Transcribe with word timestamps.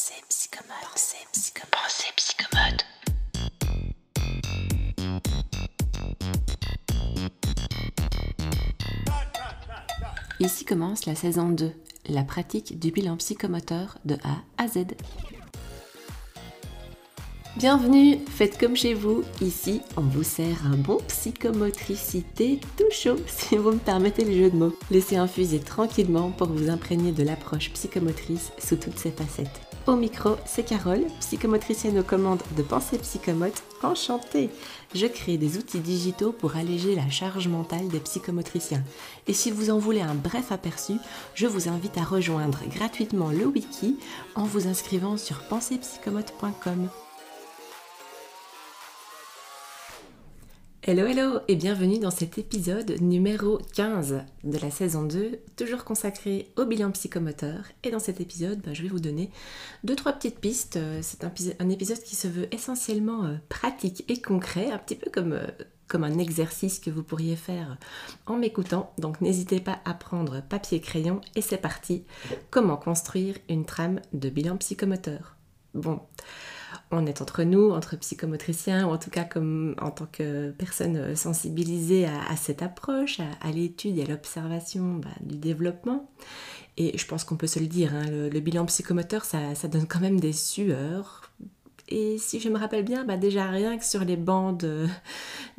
Pensée 0.00 0.24
psychomote. 0.30 0.76
Pensée 0.92 1.26
psychomote. 1.32 1.70
Pensée 1.72 2.12
psychomote. 2.16 2.84
Ici 10.40 10.64
commence 10.64 11.04
la 11.04 11.14
saison 11.14 11.50
2, 11.50 11.72
la 12.08 12.22
pratique 12.22 12.78
du 12.78 12.92
bilan 12.92 13.18
psychomoteur 13.18 13.98
de 14.06 14.14
A 14.24 14.38
à 14.56 14.68
Z. 14.68 14.86
Bienvenue, 17.58 18.20
faites 18.26 18.58
comme 18.58 18.76
chez 18.76 18.94
vous. 18.94 19.22
Ici, 19.42 19.82
on 19.98 20.02
vous 20.02 20.22
sert 20.22 20.64
un 20.64 20.78
bon 20.78 20.96
psychomotricité 21.08 22.58
tout 22.78 22.90
chaud, 22.90 23.18
si 23.26 23.58
vous 23.58 23.72
me 23.72 23.78
permettez 23.78 24.24
le 24.24 24.32
jeu 24.32 24.50
de 24.50 24.56
mots. 24.56 24.78
Laissez 24.90 25.16
infuser 25.16 25.60
tranquillement 25.60 26.30
pour 26.30 26.48
vous 26.48 26.70
imprégner 26.70 27.12
de 27.12 27.22
l'approche 27.22 27.70
psychomotrice 27.72 28.50
sous 28.58 28.76
toutes 28.76 28.98
ses 28.98 29.10
facettes. 29.10 29.69
Au 29.86 29.96
micro, 29.96 30.36
c'est 30.44 30.62
Carole, 30.62 31.06
psychomotricienne 31.20 31.98
aux 31.98 32.04
commandes 32.04 32.42
de 32.56 32.62
Pensée 32.62 32.98
Psychomote. 32.98 33.62
Enchantée 33.82 34.50
Je 34.94 35.06
crée 35.06 35.38
des 35.38 35.56
outils 35.56 35.80
digitaux 35.80 36.32
pour 36.32 36.56
alléger 36.56 36.94
la 36.94 37.08
charge 37.08 37.48
mentale 37.48 37.88
des 37.88 37.98
psychomotriciens. 37.98 38.84
Et 39.26 39.32
si 39.32 39.50
vous 39.50 39.70
en 39.70 39.78
voulez 39.78 40.02
un 40.02 40.14
bref 40.14 40.52
aperçu, 40.52 40.94
je 41.34 41.46
vous 41.46 41.68
invite 41.68 41.96
à 41.96 42.04
rejoindre 42.04 42.60
gratuitement 42.68 43.30
le 43.30 43.46
wiki 43.46 43.96
en 44.34 44.44
vous 44.44 44.68
inscrivant 44.68 45.16
sur 45.16 45.40
pensepsychomote.com. 45.48 46.88
Hello 50.82 51.04
hello 51.06 51.40
et 51.46 51.56
bienvenue 51.56 51.98
dans 51.98 52.10
cet 52.10 52.38
épisode 52.38 53.02
numéro 53.02 53.58
15 53.74 54.24
de 54.44 54.58
la 54.58 54.70
saison 54.70 55.02
2, 55.02 55.38
toujours 55.54 55.84
consacré 55.84 56.48
au 56.56 56.64
bilan 56.64 56.90
psychomoteur. 56.92 57.64
Et 57.84 57.90
dans 57.90 57.98
cet 57.98 58.18
épisode, 58.18 58.62
bah, 58.62 58.72
je 58.72 58.80
vais 58.80 58.88
vous 58.88 58.98
donner 58.98 59.30
deux 59.84 59.94
trois 59.94 60.14
petites 60.14 60.40
pistes. 60.40 60.78
Euh, 60.78 61.00
c'est 61.02 61.22
un, 61.22 61.68
épisode 61.68 62.02
qui 62.02 62.16
se 62.16 62.28
veut 62.28 62.48
essentiellement 62.50 63.26
euh, 63.26 63.34
pratique 63.50 64.06
et 64.08 64.22
concret, 64.22 64.70
un 64.70 64.78
petit 64.78 64.94
peu 64.94 65.10
comme, 65.10 65.34
euh, 65.34 65.46
comme 65.86 66.02
un 66.02 66.16
exercice 66.16 66.78
que 66.78 66.88
vous 66.88 67.02
pourriez 67.02 67.36
faire 67.36 67.76
en 68.24 68.38
m'écoutant. 68.38 68.94
Donc 68.96 69.20
n'hésitez 69.20 69.60
pas 69.60 69.80
à 69.84 69.92
prendre 69.92 70.40
papier 70.40 70.80
crayon 70.80 71.20
et 71.36 71.42
c'est 71.42 71.58
parti. 71.58 72.04
Comment 72.48 72.78
construire 72.78 73.36
une 73.50 73.66
trame 73.66 74.00
de 74.14 74.30
bilan 74.30 74.56
psychomoteur? 74.56 75.36
Bon 75.74 76.00
on 76.90 77.06
est 77.06 77.22
entre 77.22 77.44
nous, 77.44 77.70
entre 77.70 77.96
psychomotriciens, 77.96 78.86
ou 78.86 78.90
en 78.90 78.98
tout 78.98 79.10
cas 79.10 79.24
comme 79.24 79.74
en 79.80 79.90
tant 79.90 80.06
que 80.10 80.50
personne 80.50 81.14
sensibilisée 81.14 82.06
à, 82.06 82.36
cette 82.36 82.62
approche, 82.62 83.20
à, 83.40 83.50
l'étude 83.52 83.98
et 83.98 84.02
à 84.02 84.06
l'observation 84.06 84.94
bah, 84.94 85.10
du 85.20 85.36
développement. 85.36 86.10
Et 86.76 86.96
je 86.96 87.06
pense 87.06 87.24
qu'on 87.24 87.36
peut 87.36 87.46
se 87.46 87.58
le 87.58 87.66
dire, 87.66 87.94
hein, 87.94 88.06
le, 88.08 88.40
bilan 88.40 88.64
psychomoteur, 88.66 89.24
ça, 89.24 89.54
donne 89.70 89.86
quand 89.86 90.00
même 90.00 90.18
des 90.18 90.32
sueurs, 90.32 91.30
et 91.90 92.18
si 92.18 92.38
je 92.38 92.48
me 92.48 92.58
rappelle 92.58 92.84
bien, 92.84 93.04
bah 93.04 93.16
déjà 93.16 93.48
rien 93.50 93.76
que 93.76 93.84
sur 93.84 94.04
les 94.04 94.16
bancs 94.16 94.58
de, 94.60 94.86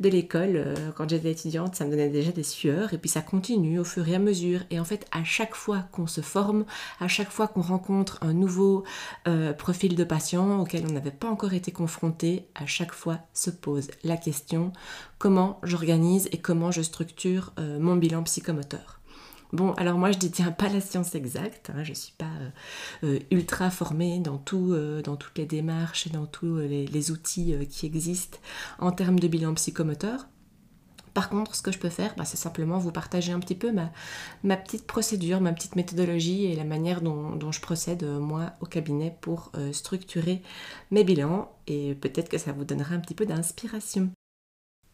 l'école, 0.00 0.56
euh, 0.56 0.74
quand 0.96 1.08
j'étais 1.10 1.30
étudiante, 1.30 1.74
ça 1.76 1.84
me 1.84 1.90
donnait 1.90 2.08
déjà 2.08 2.32
des 2.32 2.42
sueurs. 2.42 2.94
Et 2.94 2.98
puis 2.98 3.10
ça 3.10 3.20
continue 3.20 3.78
au 3.78 3.84
fur 3.84 4.08
et 4.08 4.14
à 4.14 4.18
mesure. 4.18 4.60
Et 4.70 4.80
en 4.80 4.84
fait, 4.84 5.06
à 5.12 5.24
chaque 5.24 5.54
fois 5.54 5.84
qu'on 5.92 6.06
se 6.06 6.22
forme, 6.22 6.64
à 7.00 7.08
chaque 7.08 7.30
fois 7.30 7.48
qu'on 7.48 7.60
rencontre 7.60 8.18
un 8.22 8.32
nouveau 8.32 8.84
euh, 9.28 9.52
profil 9.52 9.94
de 9.94 10.04
patient 10.04 10.60
auquel 10.60 10.84
on 10.88 10.92
n'avait 10.92 11.10
pas 11.10 11.28
encore 11.28 11.52
été 11.52 11.70
confronté, 11.70 12.46
à 12.54 12.66
chaque 12.66 12.92
fois 12.92 13.18
se 13.34 13.50
pose 13.50 13.90
la 14.02 14.16
question 14.16 14.72
comment 15.18 15.60
j'organise 15.62 16.28
et 16.32 16.38
comment 16.38 16.70
je 16.70 16.82
structure 16.82 17.52
euh, 17.58 17.78
mon 17.78 17.96
bilan 17.96 18.22
psychomoteur. 18.22 19.01
Bon, 19.52 19.72
alors 19.74 19.98
moi 19.98 20.10
je 20.12 20.18
détiens 20.18 20.50
pas 20.50 20.70
la 20.70 20.80
science 20.80 21.14
exacte, 21.14 21.70
hein, 21.74 21.84
je 21.84 21.90
ne 21.90 21.94
suis 21.94 22.14
pas 22.16 22.24
euh, 22.24 22.50
euh, 23.04 23.18
ultra 23.30 23.70
formée 23.70 24.18
dans, 24.18 24.38
tout, 24.38 24.72
euh, 24.72 25.02
toutes 25.02 25.36
les 25.36 25.44
démarches 25.44 26.06
et 26.06 26.10
dans 26.10 26.24
tous 26.24 26.56
les, 26.56 27.10
outils 27.10 27.54
qui 27.68 27.84
existent 27.84 28.38
en 28.78 28.92
termes 28.92 29.20
de 29.20 29.28
bilan 29.28 29.52
psychomoteur. 29.54 30.26
Par 31.12 31.28
contre, 31.28 31.54
ce 31.54 31.60
que 31.60 31.70
je 31.70 31.78
peux 31.78 31.90
faire, 31.90 32.14
bah, 32.16 32.24
c'est 32.24 32.38
simplement 32.38 32.78
vous 32.78 32.92
partager 32.92 33.32
un 33.32 33.40
petit 33.40 33.54
peu 33.54 33.72
ma, 33.72 33.92
ma, 34.42 34.56
petite 34.56 34.86
procédure, 34.86 35.42
ma 35.42 35.52
petite 35.52 35.76
méthodologie 35.76 36.46
et 36.46 36.56
la 36.56 36.64
manière 36.64 37.02
dont, 37.02 37.36
dont 37.36 37.52
je 37.52 37.60
procède 37.60 38.04
moi 38.04 38.52
au 38.62 38.66
cabinet 38.66 39.14
pour 39.20 39.52
structurer 39.72 40.40
mes 40.90 41.04
bilans 41.04 41.52
et 41.66 41.94
peut-être 41.96 42.30
que 42.30 42.38
ça 42.38 42.52
vous 42.52 42.64
donnera 42.64 42.94
un 42.94 43.00
petit 43.00 43.14
peu 43.14 43.26
d'inspiration. 43.26 44.08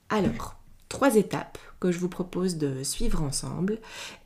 Alors, 0.08 0.57
trois 0.88 1.16
étapes 1.16 1.58
que 1.80 1.92
je 1.92 1.98
vous 1.98 2.08
propose 2.08 2.56
de 2.56 2.82
suivre 2.82 3.22
ensemble. 3.22 3.78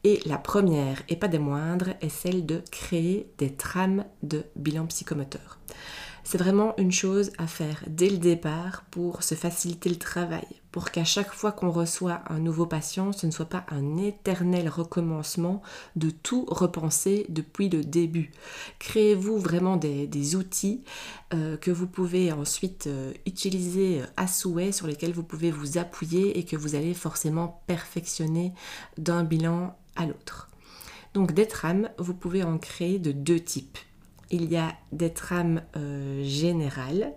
Et 0.04 0.20
la 0.26 0.38
première, 0.38 1.02
et 1.08 1.16
pas 1.16 1.28
des 1.28 1.38
moindres, 1.38 1.90
est 2.00 2.08
celle 2.08 2.46
de 2.46 2.62
créer 2.70 3.30
des 3.38 3.54
trames 3.54 4.04
de 4.22 4.44
bilan 4.56 4.86
psychomoteur. 4.86 5.58
C'est 6.24 6.38
vraiment 6.38 6.74
une 6.78 6.92
chose 6.92 7.32
à 7.38 7.46
faire 7.46 7.82
dès 7.88 8.08
le 8.08 8.18
départ 8.18 8.84
pour 8.90 9.22
se 9.22 9.34
faciliter 9.34 9.88
le 9.88 9.96
travail, 9.96 10.46
pour 10.72 10.90
qu'à 10.90 11.04
chaque 11.04 11.32
fois 11.32 11.52
qu'on 11.52 11.70
reçoit 11.70 12.22
un 12.28 12.38
nouveau 12.38 12.66
patient, 12.66 13.12
ce 13.12 13.26
ne 13.26 13.30
soit 13.30 13.46
pas 13.46 13.64
un 13.68 13.96
éternel 13.98 14.68
recommencement 14.68 15.62
de 15.94 16.10
tout 16.10 16.46
repenser 16.48 17.26
depuis 17.28 17.68
le 17.68 17.84
début. 17.84 18.32
Créez-vous 18.78 19.38
vraiment 19.38 19.76
des, 19.76 20.34
outils 20.34 20.82
euh, 21.34 21.56
que 21.56 21.70
vous 21.70 21.86
pouvez 21.86 22.32
ensuite 22.32 22.86
euh, 22.86 23.12
utiliser 23.26 24.02
à 24.16 24.26
souhait, 24.26 24.72
sur 24.72 24.86
lesquels 24.86 25.12
vous 25.12 25.22
pouvez 25.22 25.50
vous 25.50 25.78
appuyer 25.78 26.38
et 26.38 26.44
que 26.44 26.56
vous 26.56 26.74
allez 26.74 26.94
forcément 26.94 27.62
perfectionner 27.66 28.52
d'un 28.98 29.24
bilan 29.24 29.76
à 29.94 30.06
l'autre. 30.06 30.48
Donc 31.14 31.32
des 31.32 31.46
trames, 31.46 31.90
vous 31.98 32.14
pouvez 32.14 32.42
en 32.42 32.56
créer 32.56 32.98
de 32.98 33.12
deux 33.12 33.40
types 33.40 33.78
il 34.32 34.50
y 34.50 34.56
a 34.56 34.74
des 34.90 35.12
trames 35.12 35.62
euh, 35.76 36.24
générales, 36.24 37.12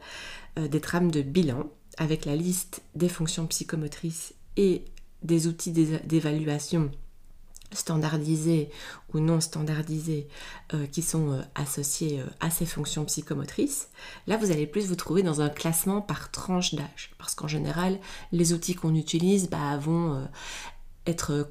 euh, 0.60 0.68
des 0.68 0.82
trames 0.82 1.10
de 1.10 1.22
bilan 1.22 1.64
avec 1.98 2.26
la 2.26 2.36
liste 2.36 2.82
des 2.96 3.10
fonctions 3.10 3.48
psychomotrices 3.48 4.34
et 4.58 4.86
des 5.24 5.48
outils 5.48 5.72
d'évaluation 5.72 6.92
standardisés 7.72 8.70
ou 9.14 9.20
non 9.20 9.42
standardisés 9.42 10.28
euh, 10.74 10.86
qui 10.86 11.02
sont 11.02 11.42
associés 11.56 12.22
à 12.40 12.50
ces 12.50 12.66
fonctions 12.66 13.04
psychomotrices. 13.06 13.90
Là, 14.28 14.38
vous 14.38 14.52
allez 14.52 14.68
plus 14.68 14.88
vous 14.88 14.96
trouver 14.96 15.24
dans 15.24 15.42
un 15.42 15.50
classement 15.50 16.02
par 16.02 16.32
tranche 16.32 16.76
d'âge, 16.76 17.12
parce 17.18 17.36
qu'en 17.36 17.48
général, 17.48 18.00
les 18.32 18.54
outils 18.54 18.76
qu'on 18.76 18.96
utilise 18.96 19.50
bah, 19.50 19.78
vont 19.78 20.28
être 21.08 21.50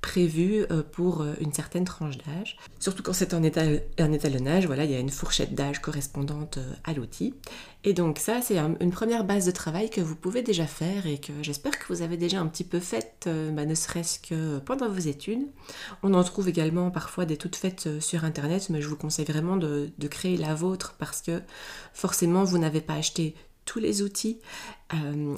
prévu 0.00 0.64
euh, 0.70 0.82
pour 0.82 1.20
euh, 1.20 1.34
une 1.40 1.52
certaine 1.52 1.84
tranche 1.84 2.18
d'âge. 2.18 2.56
Surtout 2.78 3.02
quand 3.02 3.12
c'est 3.12 3.34
un, 3.34 3.42
étalonnage, 3.42 4.66
voilà, 4.66 4.84
il 4.84 4.90
y 4.90 4.94
a 4.94 4.98
une 4.98 5.10
fourchette 5.10 5.54
d'âge 5.54 5.80
correspondante 5.80 6.58
euh, 6.58 6.72
à 6.84 6.92
l'outil. 6.92 7.34
Et 7.84 7.92
donc 7.92 8.18
ça, 8.18 8.40
c'est 8.42 8.58
une 8.58 8.90
première 8.90 9.24
base 9.24 9.46
de 9.46 9.50
travail 9.50 9.88
que 9.88 10.00
vous 10.00 10.16
pouvez 10.16 10.42
déjà 10.42 10.66
faire 10.66 11.06
et 11.06 11.18
que 11.18 11.32
j'espère 11.42 11.78
que 11.78 11.92
vous 11.92 12.02
avez 12.02 12.18
déjà 12.18 12.38
un 12.38 12.46
petit 12.46 12.64
peu 12.64 12.78
faite, 12.78 13.26
bah, 13.26 13.64
ne 13.64 13.74
serait-ce 13.74 14.18
que 14.18 14.58
pendant 14.58 14.90
vos 14.90 14.98
études. 14.98 15.46
On 16.02 16.12
en 16.12 16.22
trouve 16.22 16.50
également 16.50 16.90
parfois 16.90 17.24
des 17.24 17.38
toutes 17.38 17.56
faites 17.56 17.88
sur 18.00 18.26
Internet, 18.26 18.68
mais 18.68 18.82
je 18.82 18.88
vous 18.88 18.96
conseille 18.96 19.24
vraiment 19.24 19.56
de, 19.56 19.90
créer 20.10 20.36
la 20.36 20.54
vôtre 20.54 20.94
parce 20.98 21.22
que 21.22 21.40
forcément, 21.94 22.44
vous 22.44 22.58
n'avez 22.58 22.82
pas 22.82 22.96
acheté 22.96 23.34
tous 23.64 23.78
les 23.78 24.02
outils. 24.02 24.40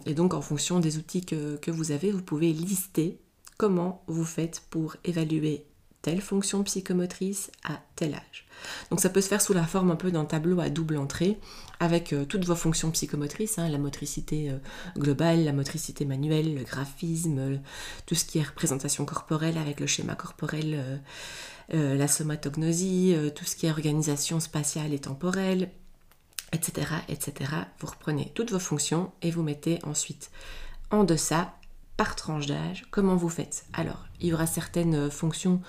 et 0.04 0.14
donc, 0.14 0.34
en 0.34 0.40
fonction 0.40 0.80
des 0.80 0.96
outils 0.96 1.24
que, 1.24 1.54
que 1.58 1.70
vous 1.70 1.92
avez, 1.92 2.10
vous 2.10 2.22
pouvez 2.22 2.52
lister 2.52 3.21
comment 3.62 4.02
vous 4.08 4.24
faites 4.24 4.64
pour 4.70 4.96
évaluer 5.04 5.64
telle 6.02 6.20
fonction 6.20 6.64
psychomotrice 6.64 7.52
à 7.62 7.78
tel 7.94 8.14
âge. 8.14 8.44
Donc 8.90 8.98
ça 8.98 9.08
peut 9.08 9.20
se 9.20 9.28
faire 9.28 9.40
sous 9.40 9.52
la 9.52 9.62
forme 9.62 9.92
un 9.92 9.96
peu 9.96 10.10
d'un 10.10 10.24
tableau 10.24 10.58
à 10.58 10.68
double 10.68 10.96
entrée 10.96 11.38
avec 11.78 12.12
euh, 12.12 12.24
toutes 12.24 12.44
vos 12.44 12.56
fonctions 12.56 12.90
psychomotrices, 12.90 13.60
hein, 13.60 13.68
la 13.68 13.78
motricité 13.78 14.50
euh, 14.50 14.56
globale, 14.98 15.44
la 15.44 15.52
motricité 15.52 16.04
manuelle, 16.04 16.56
le 16.56 16.64
graphisme, 16.64 17.60
tout 18.04 18.16
ce 18.16 18.24
qui 18.24 18.40
est 18.40 18.42
représentation 18.42 19.04
corporelle 19.04 19.58
avec 19.58 19.78
le 19.78 19.86
schéma 19.86 20.16
corporel, 20.16 21.00
euh, 21.72 21.94
la 21.94 22.08
somatognosie, 22.08 23.14
tout 23.36 23.44
ce 23.44 23.54
qui 23.54 23.66
est 23.66 23.70
organisation 23.70 24.40
spatiale 24.40 24.92
et 24.92 24.98
temporelle, 24.98 25.70
etc., 26.50 26.88
etc. 27.08 27.52
Vous 27.78 27.86
reprenez 27.86 28.32
toutes 28.34 28.50
vos 28.50 28.58
fonctions 28.58 29.12
et 29.22 29.30
vous 29.30 29.44
mettez 29.44 29.78
ensuite 29.84 30.32
en 30.90 31.04
deçà 31.04 31.54
par 32.02 32.16
tranche 32.16 32.46
d'âge, 32.46 32.84
comment 32.90 33.14
vous 33.14 33.28
faites 33.28 33.64
Alors, 33.74 34.08
il 34.22 34.28
y 34.28 34.32
aura 34.32 34.46
certaines 34.46 34.94
euh, 34.94 35.10
fonctions 35.10 35.60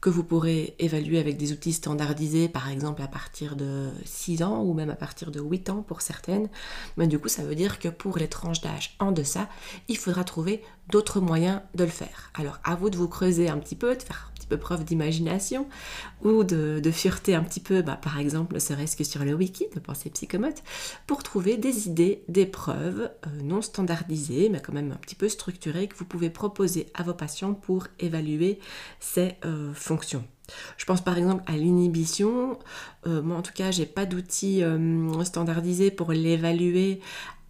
que 0.00 0.10
vous 0.10 0.24
pourrez 0.24 0.74
évaluer 0.78 1.18
avec 1.18 1.36
des 1.36 1.52
outils 1.52 1.72
standardisés, 1.72 2.48
par 2.48 2.68
exemple 2.68 3.02
à 3.02 3.06
partir 3.06 3.54
de 3.54 3.88
6 4.04 4.42
ans 4.42 4.62
ou 4.62 4.74
même 4.74 4.90
à 4.90 4.96
partir 4.96 5.30
de 5.30 5.40
8 5.40 5.70
ans 5.70 5.82
pour 5.82 6.00
certaines. 6.00 6.48
Mais 6.96 7.06
du 7.06 7.18
coup, 7.18 7.28
ça 7.28 7.44
veut 7.44 7.54
dire 7.54 7.78
que 7.78 7.88
pour 7.88 8.18
les 8.18 8.28
tranches 8.28 8.60
d'âge 8.60 8.96
en 8.98 9.12
deçà, 9.12 9.48
il 9.88 9.96
faudra 9.96 10.24
trouver 10.24 10.62
d'autres 10.90 11.20
moyens 11.20 11.60
de 11.76 11.84
le 11.84 11.90
faire. 11.90 12.32
Alors, 12.34 12.58
à 12.64 12.74
vous 12.74 12.90
de 12.90 12.96
vous 12.96 13.08
creuser 13.08 13.48
un 13.48 13.58
petit 13.58 13.76
peu, 13.76 13.94
de 13.94 14.02
faire 14.02 14.32
peu 14.52 14.58
preuve 14.58 14.84
d'imagination 14.84 15.66
ou 16.22 16.44
de, 16.44 16.78
de, 16.78 16.90
fureté 16.90 17.34
un 17.34 17.42
petit 17.42 17.60
peu, 17.60 17.80
bah, 17.80 17.98
par 18.00 18.18
exemple, 18.18 18.54
ne 18.54 18.58
serait-ce 18.58 18.96
que 18.96 19.04
sur 19.04 19.24
le 19.24 19.32
wiki 19.32 19.66
de 19.74 19.80
Pensée 19.80 20.10
Psychomote, 20.10 20.62
pour 21.06 21.22
trouver 21.22 21.56
des 21.56 21.88
idées, 21.88 22.22
des 22.28 22.44
preuves 22.44 23.10
euh, 23.26 23.42
non 23.42 23.62
standardisées, 23.62 24.50
mais 24.50 24.60
quand 24.60 24.74
même 24.74 24.92
un 24.92 24.96
petit 24.96 25.14
peu 25.14 25.30
structurées, 25.30 25.88
que 25.88 25.96
vous 25.96 26.04
pouvez 26.04 26.28
proposer 26.28 26.86
à 26.92 27.02
vos 27.02 27.14
patients 27.14 27.54
pour 27.54 27.86
évaluer 28.02 28.58
ces 29.00 29.36
euh, 29.44 29.72
fonctions. 29.74 30.24
Je 30.76 30.84
pense 30.84 31.00
par 31.00 31.18
exemple 31.18 31.42
à 31.46 31.56
l'inhibition. 31.56 32.58
Euh, 33.06 33.22
moi 33.22 33.36
en 33.36 33.42
tout 33.42 33.52
cas, 33.52 33.70
j'ai 33.70 33.86
pas 33.86 34.06
d'outil 34.06 34.62
euh, 34.62 35.22
standardisé 35.24 35.90
pour 35.90 36.12
l'évaluer 36.12 37.00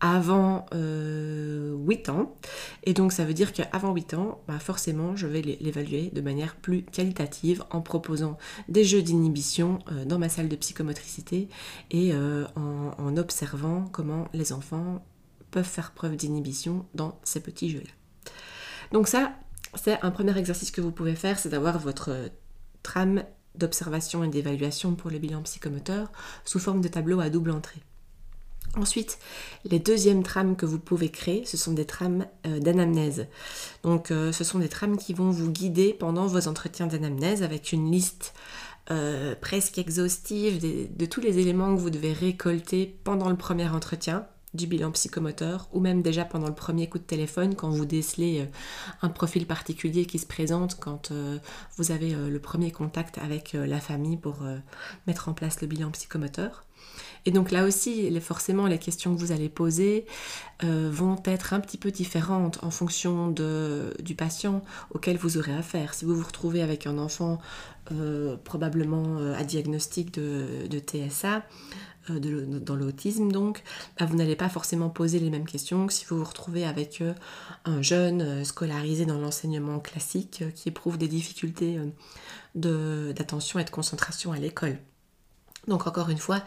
avant 0.01 0.67
8 0.73 0.75
euh, 0.75 1.87
ans. 2.09 2.37
Et 2.85 2.93
donc 2.93 3.13
ça 3.13 3.25
veut 3.25 3.35
dire 3.35 3.53
qu'avant 3.53 3.95
8 3.95 4.15
ans, 4.15 4.41
bah, 4.49 4.59
forcément, 4.59 5.15
je 5.15 5.27
vais 5.27 5.43
l'évaluer 5.43 6.11
de 6.13 6.21
manière 6.21 6.57
plus 6.57 6.83
qualitative 6.83 7.65
en 7.71 7.81
proposant 7.81 8.37
des 8.69 8.85
jeux 8.85 9.03
d'inhibition 9.03 9.79
dans 10.07 10.19
ma 10.19 10.29
salle 10.29 10.49
de 10.49 10.57
psychomotricité 10.57 11.49
et 11.93 12.13
en 12.57 13.17
observant 13.17 13.85
comment 13.93 14.27
les 14.33 14.53
enfants 14.53 15.05
peuvent 15.53 15.65
faire 15.65 15.93
preuve 15.93 16.17
d'inhibition 16.17 16.85
dans 16.95 17.21
ces 17.23 17.41
petits 17.41 17.71
jeux-là. 17.71 17.93
Donc 18.91 19.07
ça, 19.07 19.33
c'est 19.75 20.01
un 20.03 20.11
premier 20.11 20.37
exercice 20.37 20.71
que 20.71 20.81
vous 20.81 20.93
pouvez 20.93 21.15
faire, 21.15 21.39
c'est 21.39 21.49
d'avoir 21.49 21.79
votre 21.79 22.15
trame 22.83 23.25
d'observation 23.55 24.25
et 24.25 24.29
d'évaluation 24.29 24.95
pour 24.95 25.11
le 25.11 25.19
bilan 25.19 25.43
psychomoteur 25.43 26.11
sous 26.45 26.59
forme 26.59 26.81
de 26.81 26.89
tableau 26.89 27.21
à 27.21 27.31
double 27.31 27.51
entrée. 27.51 27.83
Ensuite, 28.75 29.19
les 29.67 29.79
deuxièmes 29.79 30.23
trames 30.23 30.57
que 30.57 30.65
vous 30.65 30.79
pouvez 30.79 31.11
créer, 31.11 31.45
ce 31.45 31.59
sont 31.59 31.73
des 31.73 31.85
trames 31.85 32.25
euh, 32.47 32.59
d'anamnèse. 32.59 33.27
Donc, 33.83 34.11
euh, 34.11 34.33
ce 34.33 34.45
sont 34.45 34.59
des 34.59 34.71
trames 34.71 34.97
qui 34.97 35.13
vont 35.13 35.31
vous 35.31 35.51
guider 35.51 35.93
pendant 35.93 36.27
vos 36.27 36.49
entretiens 36.49 36.87
d'anamnèse 36.87 37.43
avec 37.43 37.73
une 37.73 37.91
liste 37.91 38.33
euh, 38.91 39.35
presque 39.39 39.77
exhaustive 39.77 40.61
de, 40.61 41.07
tous 41.07 41.21
les 41.21 41.39
éléments 41.39 41.75
que 41.75 41.81
vous 41.81 41.91
devez 41.91 42.15
récolter 42.15 42.99
pendant 43.05 43.29
le 43.29 43.37
premier 43.37 43.69
entretien 43.69 44.27
du 44.55 44.67
bilan 44.67 44.91
psychomoteur 44.93 45.69
ou 45.73 45.81
même 45.81 46.03
déjà 46.03 46.25
pendant 46.25 46.49
le 46.49 46.55
premier 46.55 46.89
coup 46.89 46.99
de 46.99 47.05
téléphone 47.05 47.55
quand 47.55 47.71
vous 47.71 47.87
décelez 47.87 48.41
euh, 48.41 48.47
un 49.01 49.09
profil 49.09 49.47
particulier 49.47 50.05
qui 50.05 50.19
se 50.19 50.27
présente 50.27 50.79
quand 50.79 51.11
euh, 51.11 51.39
vous 51.79 51.91
avez 51.91 52.15
euh, 52.15 52.29
le 52.29 52.39
premier 52.39 52.71
contact 52.71 53.19
avec 53.19 53.53
la 53.55 53.81
famille 53.81 54.17
pour 54.17 54.45
mettre 55.07 55.29
en 55.29 55.35
place 55.35 55.61
le 55.61 55.67
bilan 55.67 55.91
psychomoteur. 55.91 56.65
Et 57.25 57.31
donc 57.31 57.53
là 57.53 57.65
aussi, 57.65 58.11
forcément, 58.21 58.67
les 58.67 58.79
questions 58.79 59.15
que 59.15 59.21
vous 59.21 59.31
allez 59.31 59.49
poser 59.49 60.07
vont 60.61 61.23
être 61.25 61.55
un 61.55 61.61
petit 61.61 61.79
peu 61.79 61.93
différentes 61.93 62.59
en 62.65 62.71
fonction 62.73 63.29
du 63.31 64.15
patient 64.17 64.63
auquel 64.91 65.19
vous 65.19 65.39
aurez 65.39 65.55
affaire. 65.55 65.95
Si 65.95 66.05
vous 66.05 66.17
vous 66.17 66.27
retrouvez 66.27 66.63
avec 66.63 66.89
un 66.89 66.99
enfant 66.99 67.39
probablement 68.43 69.19
à 69.37 69.45
diagnostic 69.45 70.13
de, 70.15 70.79
TSA, 70.79 71.45
euh, 72.11 72.19
dans 72.59 72.75
l'autisme 72.75 73.31
donc, 73.31 73.63
bah, 73.99 74.07
vous 74.07 74.17
n'allez 74.17 74.35
pas 74.35 74.49
forcément 74.49 74.91
poser 74.91 75.21
les 75.21 75.31
mêmes 75.31 75.47
questions 75.47 75.87
que 75.87 75.93
si 75.93 76.05
vous 76.05 76.19
vous 76.19 76.25
retrouvez 76.25 76.65
avec 76.65 77.01
euh, 77.01 77.15
un 77.65 77.81
jeune 77.81 78.23
euh, 78.23 78.45
scolarisé 78.45 79.07
dans 79.07 79.19
l'enseignement 79.19 79.79
classique 79.79 80.43
qui 80.55 80.69
éprouve 80.69 80.99
des 80.99 81.07
difficultés 81.07 81.79
d'attention 82.55 83.59
et 83.61 83.65
de 83.65 83.71
concentration 83.71 84.33
à 84.33 84.39
l'école. 84.39 84.79
Donc 85.69 85.87
encore 85.87 86.11
une 86.11 86.19
fois, 86.19 86.43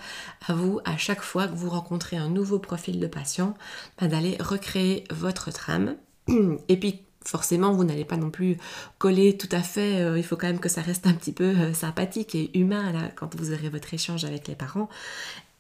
à 0.48 0.54
vous, 0.54 0.80
à 0.86 0.98
chaque 0.98 1.22
fois 1.22 1.48
que 1.48 1.56
vous 1.56 1.70
rencontrez 1.70 2.18
un 2.18 2.30
nouveau 2.30 2.60
profil 2.60 3.00
de 3.00 3.08
patient, 3.08 3.56
bah, 4.00 4.08
d'aller 4.08 4.38
recréer 4.40 5.04
votre 5.12 5.52
trame. 5.52 5.96
Et 6.68 6.78
puis 6.78 7.02
forcément, 7.24 7.72
vous 7.72 7.84
n'allez 7.84 8.06
pas 8.06 8.18
non 8.18 8.30
plus 8.30 8.58
coller 9.00 9.36
tout 9.36 9.50
à 9.52 9.62
fait. 9.62 10.16
il 10.16 10.24
faut 10.24 10.36
quand 10.36 10.46
même 10.46 10.60
que 10.60 10.70
ça 10.70 10.82
reste 10.82 11.08
un 11.08 11.14
petit 11.14 11.32
peu 11.32 11.74
sympathique 11.74 12.36
et 12.36 12.56
humain 12.56 12.92
là, 12.92 13.10
quand 13.16 13.36
vous 13.36 13.52
aurez 13.52 13.70
votre 13.70 13.92
échange 13.96 14.26
avec 14.26 14.48
les 14.48 14.54
parents 14.54 14.90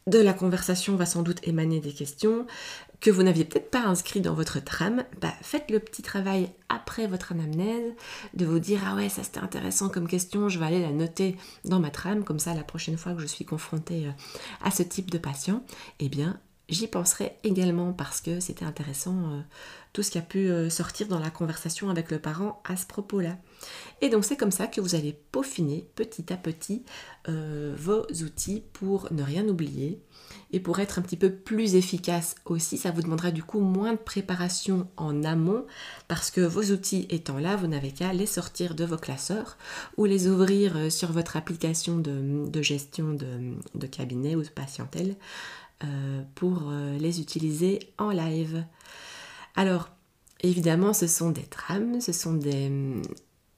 de 0.07 0.19
la 0.19 0.33
conversation 0.33 0.95
va 0.95 1.05
sans 1.05 1.23
doute 1.23 1.39
émaner 1.47 1.79
des 1.79 1.91
questions 1.91 2.45
que 3.01 3.11
vous 3.11 3.23
n'aviez 3.23 3.45
peut-être 3.45 3.71
pas 3.71 3.83
inscrites 3.83 4.23
dans 4.23 4.33
votre 4.33 4.63
trame, 4.63 5.03
bah, 5.21 5.33
faites 5.41 5.69
le 5.69 5.79
petit 5.79 6.01
travail 6.01 6.49
après 6.69 7.07
votre 7.07 7.31
anamnèse 7.31 7.93
de 8.33 8.45
vous 8.45 8.59
dire 8.59 8.81
ah 8.85 8.95
ouais 8.95 9.09
ça 9.09 9.23
c'était 9.23 9.39
intéressant 9.39 9.89
comme 9.89 10.07
question, 10.07 10.49
je 10.49 10.59
vais 10.59 10.65
aller 10.65 10.81
la 10.81 10.91
noter 10.91 11.37
dans 11.63 11.79
ma 11.79 11.89
trame, 11.89 12.23
comme 12.23 12.39
ça 12.39 12.53
la 12.53 12.63
prochaine 12.63 12.97
fois 12.97 13.13
que 13.13 13.21
je 13.21 13.27
suis 13.27 13.45
confrontée 13.45 14.07
euh, 14.07 14.11
à 14.63 14.71
ce 14.71 14.83
type 14.83 15.11
de 15.11 15.17
patient, 15.17 15.63
eh 15.99 16.09
bien 16.09 16.39
j'y 16.67 16.87
penserai 16.87 17.37
également 17.43 17.93
parce 17.93 18.21
que 18.21 18.39
c'était 18.39 18.65
intéressant 18.65 19.15
euh, 19.17 19.41
tout 19.93 20.01
ce 20.01 20.09
qui 20.09 20.17
a 20.17 20.23
pu 20.23 20.49
euh, 20.49 20.69
sortir 20.69 21.07
dans 21.07 21.19
la 21.19 21.29
conversation 21.29 21.89
avec 21.89 22.09
le 22.09 22.17
parent 22.17 22.61
à 22.65 22.75
ce 22.75 22.87
propos-là. 22.87 23.37
Et 24.01 24.09
donc 24.09 24.25
c'est 24.25 24.37
comme 24.37 24.51
ça 24.51 24.67
que 24.67 24.81
vous 24.81 24.95
allez 24.95 25.13
peaufiner 25.31 25.87
petit 25.95 26.33
à 26.33 26.37
petit 26.37 26.83
vos 27.27 28.05
outils 28.23 28.63
pour 28.73 29.11
ne 29.11 29.23
rien 29.23 29.47
oublier 29.47 29.99
et 30.55 30.59
pour 30.61 30.79
être 30.79 30.99
un 30.99 31.01
petit 31.01 31.17
peu 31.17 31.29
plus 31.29 31.75
efficace 31.75 32.35
aussi. 32.45 32.77
Ça 32.77 32.91
vous 32.91 33.01
demandera 33.01 33.31
du 33.31 33.43
coup 33.43 33.59
moins 33.59 33.91
de 33.91 33.97
préparation 33.97 34.87
en 34.95 35.23
amont 35.25 35.65
parce 36.07 36.31
que 36.31 36.39
vos 36.39 36.63
outils 36.71 37.07
étant 37.09 37.37
là, 37.37 37.57
vous 37.57 37.67
n'avez 37.67 37.91
qu'à 37.91 38.13
les 38.13 38.25
sortir 38.25 38.73
de 38.73 38.85
vos 38.85 38.97
classeurs 38.97 39.57
ou 39.97 40.05
les 40.05 40.27
ouvrir 40.27 40.77
euh, 40.77 40.89
sur 40.89 41.11
votre 41.11 41.35
application 41.35 41.97
de, 41.97 42.61
gestion 42.61 43.13
de, 43.13 43.87
cabinet 43.87 44.35
ou 44.35 44.43
de 44.43 44.47
patientèle 44.47 45.15
pour 46.33 46.71
les 46.99 47.19
utiliser 47.19 47.79
en 47.99 48.09
live. 48.09 48.63
Alors, 49.55 49.89
évidemment, 50.41 50.93
ce 50.93 51.05
sont 51.05 51.29
des 51.29 51.43
trames, 51.43 52.01
ce 52.01 52.13
sont 52.13 52.33
des, 52.33 52.71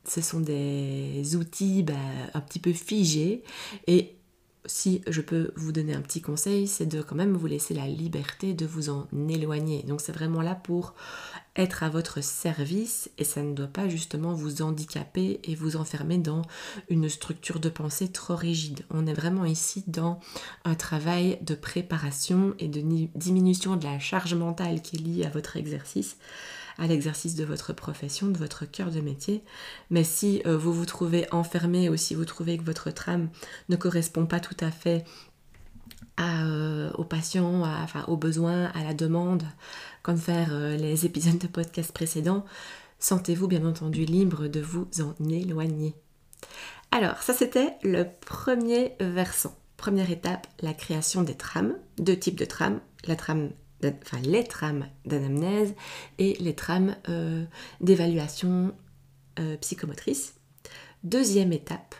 ce 0.03 0.21
sont 0.21 0.39
des 0.39 1.35
outils 1.35 1.83
bah, 1.83 1.93
un 2.33 2.41
petit 2.41 2.59
peu 2.59 2.73
figés 2.73 3.43
et 3.85 4.16
si 4.67 5.01
je 5.07 5.21
peux 5.21 5.51
vous 5.55 5.71
donner 5.71 5.93
un 5.93 6.01
petit 6.01 6.21
conseil, 6.21 6.67
c'est 6.67 6.85
de 6.85 7.01
quand 7.01 7.15
même 7.15 7.35
vous 7.35 7.47
laisser 7.47 7.73
la 7.73 7.87
liberté 7.87 8.53
de 8.53 8.65
vous 8.65 8.89
en 8.89 9.07
éloigner. 9.29 9.83
Donc 9.83 10.01
c'est 10.01 10.11
vraiment 10.11 10.41
là 10.41 10.55
pour 10.55 10.93
être 11.55 11.83
à 11.83 11.89
votre 11.89 12.23
service 12.23 13.09
et 13.17 13.23
ça 13.23 13.41
ne 13.41 13.53
doit 13.53 13.67
pas 13.67 13.89
justement 13.89 14.33
vous 14.33 14.61
handicaper 14.61 15.39
et 15.43 15.55
vous 15.55 15.75
enfermer 15.75 16.17
dans 16.17 16.43
une 16.89 17.09
structure 17.09 17.59
de 17.59 17.69
pensée 17.69 18.09
trop 18.09 18.35
rigide. 18.35 18.85
On 18.91 19.07
est 19.07 19.13
vraiment 19.13 19.45
ici 19.45 19.83
dans 19.87 20.19
un 20.65 20.75
travail 20.75 21.39
de 21.41 21.55
préparation 21.55 22.53
et 22.59 22.67
de 22.67 22.81
diminution 23.15 23.75
de 23.75 23.85
la 23.85 23.99
charge 23.99 24.35
mentale 24.35 24.81
qui 24.81 24.97
est 24.97 24.99
liée 24.99 25.25
à 25.25 25.29
votre 25.29 25.57
exercice 25.57 26.17
à 26.77 26.87
l'exercice 26.87 27.35
de 27.35 27.43
votre 27.43 27.73
profession, 27.73 28.27
de 28.27 28.37
votre 28.37 28.65
cœur 28.65 28.91
de 28.91 29.01
métier. 29.01 29.43
Mais 29.89 30.03
si 30.03 30.41
euh, 30.45 30.57
vous 30.57 30.73
vous 30.73 30.85
trouvez 30.85 31.27
enfermé 31.33 31.89
ou 31.89 31.97
si 31.97 32.15
vous 32.15 32.25
trouvez 32.25 32.57
que 32.57 32.63
votre 32.63 32.91
trame 32.91 33.29
ne 33.69 33.75
correspond 33.75 34.25
pas 34.25 34.39
tout 34.39 34.57
à 34.59 34.71
fait 34.71 35.03
euh, 36.19 36.91
aux 36.93 37.03
patients, 37.03 37.63
enfin, 37.63 38.03
aux 38.07 38.17
besoins, 38.17 38.65
à 38.73 38.83
la 38.83 38.93
demande, 38.93 39.43
comme 40.03 40.17
faire 40.17 40.49
euh, 40.51 40.75
les 40.75 41.05
épisodes 41.05 41.37
de 41.37 41.47
podcast 41.47 41.91
précédents, 41.91 42.45
sentez-vous 42.99 43.47
bien 43.47 43.65
entendu 43.65 44.05
libre 44.05 44.47
de 44.47 44.61
vous 44.61 44.87
en 44.99 45.13
éloigner. 45.29 45.95
Alors, 46.91 47.21
ça 47.21 47.33
c'était 47.33 47.73
le 47.83 48.05
premier 48.21 48.93
versant. 48.99 49.55
Première 49.77 50.09
étape, 50.09 50.47
la 50.61 50.73
création 50.73 51.21
des 51.21 51.35
trames. 51.35 51.75
Deux 51.99 52.17
types 52.17 52.39
de 52.39 52.45
trames. 52.45 52.79
La 53.05 53.15
trame, 53.15 53.51
enfin 53.83 54.19
les 54.23 54.43
trames 54.43 54.87
d'anamnèse 55.05 55.73
et 56.17 56.35
les 56.39 56.55
trames 56.55 56.95
euh, 57.09 57.45
d'évaluation 57.81 58.73
psychomotrice. 59.61 60.33
Deuxième 61.03 61.53
étape, 61.53 61.93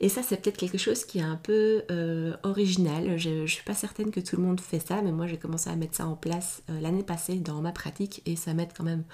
et 0.00 0.08
ça, 0.08 0.22
c'est 0.22 0.36
peut-être 0.40 0.56
quelque 0.56 0.78
chose 0.78 1.04
qui 1.04 1.18
est 1.18 1.22
un 1.22 1.36
peu 1.36 1.84
euh, 1.90 2.36
original. 2.42 3.18
Je 3.18 3.30
ne 3.30 3.46
suis 3.46 3.64
pas 3.64 3.74
certaine 3.74 4.10
que 4.10 4.20
tout 4.20 4.36
le 4.36 4.42
monde 4.42 4.60
fait 4.60 4.80
ça, 4.80 5.02
mais 5.02 5.12
moi 5.12 5.26
j'ai 5.26 5.36
commencé 5.36 5.70
à 5.70 5.76
mettre 5.76 5.96
ça 5.96 6.06
en 6.06 6.16
place 6.16 6.62
euh, 6.70 6.80
l'année 6.80 7.02
passée 7.02 7.36
dans 7.36 7.60
ma 7.60 7.72
pratique 7.72 8.22
et 8.26 8.36
ça 8.36 8.54
m'aide 8.54 8.72
quand 8.76 8.84
même 8.84 9.04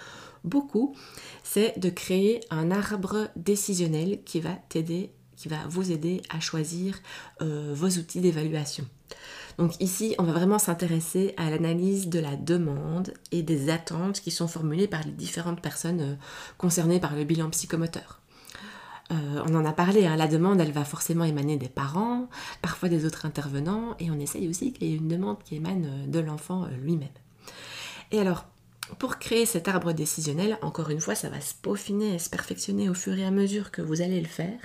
beaucoup. 0.44 0.94
C'est 1.42 1.78
de 1.78 1.90
créer 1.90 2.40
un 2.50 2.70
arbre 2.70 3.28
décisionnel 3.36 4.22
qui 4.24 4.40
va 4.40 4.52
t'aider, 4.68 5.12
qui 5.40 5.48
va 5.48 5.58
vous 5.68 5.90
aider 5.90 6.22
à 6.28 6.40
choisir 6.40 6.98
euh, 7.42 7.72
vos 7.74 7.88
outils 7.88 8.20
d'évaluation. 8.20 8.84
Donc 9.58 9.80
ici, 9.80 10.14
on 10.18 10.22
va 10.22 10.32
vraiment 10.32 10.58
s'intéresser 10.58 11.34
à 11.36 11.50
l'analyse 11.50 12.08
de 12.08 12.18
la 12.18 12.36
demande 12.36 13.12
et 13.32 13.42
des 13.42 13.70
attentes 13.70 14.20
qui 14.20 14.30
sont 14.30 14.48
formulées 14.48 14.88
par 14.88 15.02
les 15.04 15.12
différentes 15.12 15.60
personnes 15.60 16.18
concernées 16.58 17.00
par 17.00 17.16
le 17.16 17.24
bilan 17.24 17.50
psychomoteur. 17.50 18.20
Euh, 19.12 19.42
on 19.46 19.54
en 19.54 19.64
a 19.64 19.72
parlé, 19.72 20.06
hein, 20.06 20.16
la 20.16 20.28
demande, 20.28 20.60
elle 20.60 20.72
va 20.72 20.84
forcément 20.84 21.24
émaner 21.24 21.56
des 21.56 21.68
parents, 21.68 22.28
parfois 22.62 22.88
des 22.88 23.04
autres 23.04 23.26
intervenants, 23.26 23.96
et 23.98 24.10
on 24.10 24.20
essaye 24.20 24.48
aussi 24.48 24.72
qu'il 24.72 24.88
y 24.88 24.92
ait 24.92 24.96
une 24.96 25.08
demande 25.08 25.42
qui 25.42 25.56
émane 25.56 25.84
euh, 25.84 26.06
de 26.06 26.20
l'enfant 26.20 26.64
euh, 26.64 26.68
lui-même. 26.80 27.08
Et 28.12 28.20
alors, 28.20 28.44
pour 28.98 29.18
créer 29.18 29.46
cet 29.46 29.68
arbre 29.68 29.92
décisionnel, 29.92 30.58
encore 30.62 30.90
une 30.90 31.00
fois, 31.00 31.14
ça 31.14 31.28
va 31.28 31.40
se 31.40 31.54
peaufiner 31.54 32.14
et 32.14 32.18
se 32.18 32.30
perfectionner 32.30 32.88
au 32.88 32.94
fur 32.94 33.16
et 33.18 33.24
à 33.24 33.30
mesure 33.30 33.70
que 33.70 33.82
vous 33.82 34.02
allez 34.02 34.20
le 34.20 34.26
faire. 34.26 34.58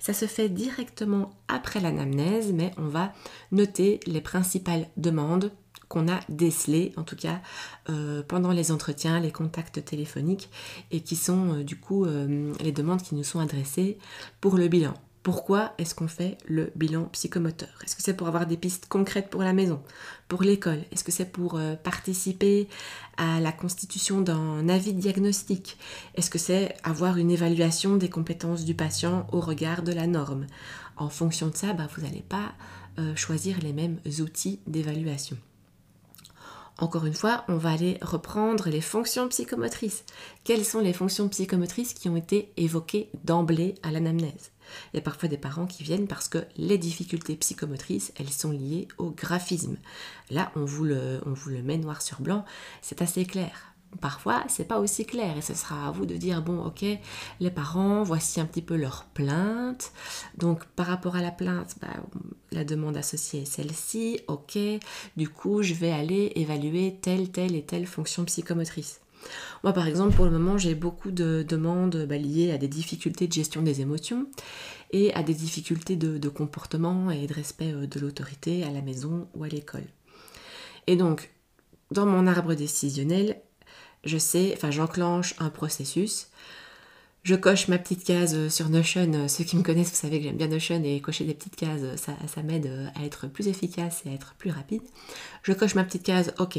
Ça 0.00 0.12
se 0.12 0.26
fait 0.26 0.48
directement 0.48 1.30
après 1.48 1.80
l'anamnèse, 1.80 2.52
mais 2.52 2.72
on 2.76 2.88
va 2.88 3.12
noter 3.50 4.00
les 4.06 4.20
principales 4.20 4.88
demandes 4.96 5.52
qu'on 5.88 6.08
a 6.08 6.20
décelé, 6.30 6.94
en 6.96 7.02
tout 7.02 7.16
cas 7.16 7.42
euh, 7.90 8.22
pendant 8.26 8.50
les 8.50 8.72
entretiens, 8.72 9.20
les 9.20 9.30
contacts 9.30 9.84
téléphoniques, 9.84 10.48
et 10.90 11.00
qui 11.00 11.16
sont 11.16 11.52
euh, 11.52 11.64
du 11.64 11.78
coup 11.78 12.06
euh, 12.06 12.52
les 12.60 12.72
demandes 12.72 13.02
qui 13.02 13.14
nous 13.14 13.24
sont 13.24 13.40
adressées 13.40 13.98
pour 14.40 14.56
le 14.56 14.68
bilan. 14.68 14.94
Pourquoi 15.22 15.72
est-ce 15.78 15.94
qu'on 15.94 16.08
fait 16.08 16.36
le 16.46 16.72
bilan 16.74 17.04
psychomoteur? 17.12 17.68
Est-ce 17.84 17.94
que 17.94 18.02
c'est 18.02 18.16
pour 18.16 18.26
avoir 18.26 18.46
des 18.46 18.56
pistes 18.56 18.86
concrètes 18.88 19.30
pour 19.30 19.44
la 19.44 19.52
maison, 19.52 19.80
pour 20.26 20.42
l'école? 20.42 20.80
Est-ce 20.90 21.04
que 21.04 21.12
c'est 21.12 21.30
pour 21.30 21.56
euh, 21.56 21.76
participer 21.76 22.68
à 23.16 23.38
la 23.38 23.52
constitution 23.52 24.20
d'un 24.20 24.68
avis 24.68 24.94
diagnostique? 24.94 25.78
Est-ce 26.16 26.28
que 26.28 26.40
c'est 26.40 26.74
avoir 26.82 27.18
une 27.18 27.30
évaluation 27.30 27.96
des 27.96 28.10
compétences 28.10 28.64
du 28.64 28.74
patient 28.74 29.28
au 29.30 29.38
regard 29.38 29.82
de 29.82 29.92
la 29.92 30.08
norme? 30.08 30.48
En 30.96 31.08
fonction 31.08 31.46
de 31.48 31.56
ça, 31.56 31.72
bah, 31.72 31.86
vous 31.94 32.02
n'allez 32.02 32.24
pas 32.28 32.52
euh, 32.98 33.14
choisir 33.14 33.60
les 33.62 33.72
mêmes 33.72 34.00
outils 34.18 34.58
d'évaluation. 34.66 35.36
Encore 36.78 37.06
une 37.06 37.14
fois, 37.14 37.44
on 37.46 37.58
va 37.58 37.70
aller 37.70 37.98
reprendre 38.02 38.68
les 38.68 38.80
fonctions 38.80 39.28
psychomotrices. 39.28 40.04
Quelles 40.42 40.64
sont 40.64 40.80
les 40.80 40.92
fonctions 40.92 41.28
psychomotrices 41.28 41.94
qui 41.94 42.08
ont 42.08 42.16
été 42.16 42.52
évoquées 42.56 43.08
d'emblée 43.22 43.76
à 43.84 43.92
l'anamnèse? 43.92 44.50
Il 44.92 44.96
y 44.96 45.00
a 45.00 45.02
parfois 45.02 45.28
des 45.28 45.38
parents 45.38 45.66
qui 45.66 45.82
viennent 45.82 46.06
parce 46.06 46.28
que 46.28 46.38
les 46.56 46.78
difficultés 46.78 47.36
psychomotrices, 47.36 48.12
elles 48.16 48.30
sont 48.30 48.50
liées 48.50 48.88
au 48.98 49.10
graphisme. 49.10 49.76
Là, 50.30 50.52
on 50.56 50.64
vous 50.64 50.84
le, 50.84 51.20
met 51.62 51.78
noir 51.78 52.02
sur 52.02 52.20
blanc, 52.20 52.44
c'est 52.80 53.02
assez 53.02 53.24
clair. 53.24 53.72
Parfois, 54.00 54.42
c'est 54.48 54.64
pas 54.64 54.78
aussi 54.78 55.04
clair 55.04 55.36
et 55.36 55.42
ce 55.42 55.52
sera 55.52 55.88
à 55.88 55.90
vous 55.90 56.06
de 56.06 56.16
dire 56.16 56.40
bon, 56.40 56.64
ok, 56.64 56.82
les 57.40 57.50
parents, 57.50 58.02
voici 58.02 58.40
un 58.40 58.46
petit 58.46 58.62
peu 58.62 58.74
leur 58.74 59.04
plainte. 59.12 59.92
Donc, 60.38 60.64
par 60.64 60.86
rapport 60.86 61.16
à 61.16 61.20
la 61.20 61.30
plainte, 61.30 61.76
bah, 61.82 61.88
la 62.52 62.64
demande 62.64 62.96
associée 62.96 63.42
est 63.42 63.44
celle-ci, 63.44 64.20
ok. 64.28 64.58
Du 65.18 65.28
coup, 65.28 65.62
je 65.62 65.74
vais 65.74 65.92
aller 65.92 66.32
évaluer 66.36 66.98
telle, 67.02 67.30
telle 67.30 67.54
et 67.54 67.66
telle 67.66 67.86
fonction 67.86 68.24
psychomotrice. 68.24 69.01
Moi, 69.64 69.72
par 69.72 69.86
exemple, 69.86 70.14
pour 70.14 70.24
le 70.24 70.30
moment, 70.30 70.58
j'ai 70.58 70.74
beaucoup 70.74 71.10
de 71.10 71.44
demandes 71.46 72.06
bah, 72.08 72.18
liées 72.18 72.50
à 72.50 72.58
des 72.58 72.68
difficultés 72.68 73.26
de 73.28 73.32
gestion 73.32 73.62
des 73.62 73.80
émotions 73.80 74.26
et 74.90 75.12
à 75.14 75.22
des 75.22 75.34
difficultés 75.34 75.96
de, 75.96 76.28
comportement 76.28 77.10
et 77.10 77.26
de 77.26 77.34
respect 77.34 77.72
euh, 77.72 77.86
de 77.86 78.00
l'autorité 78.00 78.64
à 78.64 78.70
la 78.70 78.82
maison 78.82 79.28
ou 79.34 79.44
à 79.44 79.48
l'école. 79.48 79.84
Et 80.86 80.96
donc, 80.96 81.30
dans 81.90 82.06
mon 82.06 82.26
arbre 82.26 82.54
décisionnel, 82.54 83.40
je 84.04 84.18
sais, 84.18 84.52
enfin 84.56 84.70
j'enclenche 84.70 85.34
un 85.38 85.50
processus. 85.50 86.28
Je 87.22 87.36
coche 87.36 87.68
ma 87.68 87.78
petite 87.78 88.02
case 88.02 88.48
sur 88.48 88.68
Notion. 88.68 89.28
Ceux 89.28 89.44
qui 89.44 89.56
me 89.56 89.62
connaissent, 89.62 89.90
vous 89.90 89.96
savez 89.96 90.18
que 90.18 90.24
j'aime 90.24 90.36
bien 90.36 90.48
Notion 90.48 90.82
et 90.82 91.00
cocher 91.00 91.24
des 91.24 91.34
petites 91.34 91.54
cases, 91.54 91.94
ça, 91.96 92.16
ça 92.26 92.42
m'aide 92.42 92.90
à 92.96 93.04
être 93.04 93.28
plus 93.28 93.46
efficace 93.46 94.02
et 94.04 94.08
à 94.08 94.12
être 94.12 94.34
plus 94.34 94.50
rapide. 94.50 94.82
Je 95.44 95.52
coche 95.52 95.76
ma 95.76 95.84
petite 95.84 96.02
case, 96.02 96.34
ok, 96.40 96.58